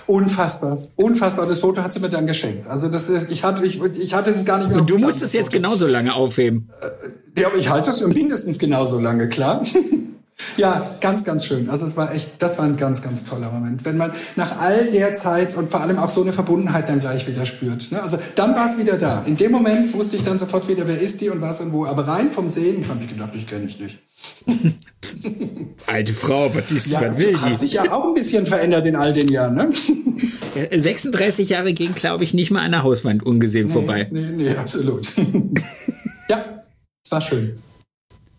[0.06, 1.46] Unfassbar, unfassbar.
[1.46, 2.66] Das Foto hat sie mir dann geschenkt.
[2.68, 4.78] Also das, ich hatte, ich, ich hatte es gar nicht mehr.
[4.78, 6.68] Und du musst es jetzt genauso lange aufheben.
[7.36, 9.62] Äh, ja, aber ich halte das mindestens genauso lange, klar.
[10.56, 11.70] Ja, ganz, ganz schön.
[11.70, 13.84] Also es war echt, das war ein ganz, ganz toller Moment.
[13.84, 17.26] Wenn man nach all der Zeit und vor allem auch so eine Verbundenheit dann gleich
[17.26, 17.92] wieder spürt.
[17.92, 18.02] Ne?
[18.02, 19.22] Also dann war es wieder da.
[19.26, 21.86] In dem Moment wusste ich dann sofort wieder, wer ist die und was und wo.
[21.86, 23.98] Aber rein vom Sehen habe ich gedacht, ich kenne ich nicht.
[25.86, 27.38] Alte Frau, was, ist, ja, was will die?
[27.38, 29.70] Hat sich ja auch ein bisschen verändert in all den Jahren, ne?
[30.70, 34.08] 36 Jahre gehen, glaube ich, nicht mal an der Hauswand ungesehen nee, vorbei.
[34.10, 35.14] Nee, nee, absolut.
[36.28, 36.62] ja,
[37.04, 37.58] es war schön.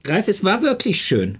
[0.06, 1.38] Ralf, es war wirklich schön.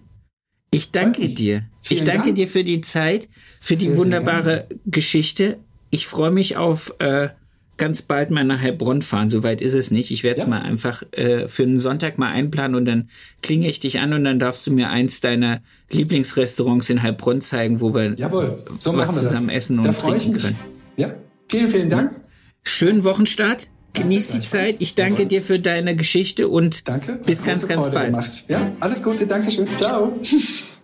[0.76, 1.36] Ich danke Wirklich?
[1.36, 1.64] dir.
[1.82, 2.36] Vielen ich danke Dank.
[2.36, 5.58] dir für die Zeit, für sehr, die wunderbare Geschichte.
[5.90, 7.30] Ich freue mich auf äh,
[7.78, 9.30] ganz bald mal nach Heilbronn fahren.
[9.30, 10.12] Soweit ist es nicht.
[10.12, 10.50] Ich werde es ja.
[10.50, 13.10] mal einfach äh, für einen Sonntag mal einplanen und dann
[13.42, 15.62] klinge ich dich an und dann darfst du mir eins deiner
[15.92, 19.56] Lieblingsrestaurants in Heilbronn zeigen, wo wir Jawohl, so was zusammen das.
[19.56, 20.60] essen und da trinken können.
[20.98, 21.16] Ja,
[21.50, 22.16] vielen, vielen Dank.
[22.64, 23.70] Schönen Wochenstart.
[23.96, 24.76] Genieß die Zeit.
[24.80, 27.20] Ich danke dir für deine Geschichte und danke.
[27.26, 28.12] bis ganz, ganz bald.
[28.12, 28.46] Gemacht.
[28.48, 29.28] Ja, alles Gute.
[29.28, 29.68] Dankeschön.
[29.76, 30.20] Ciao.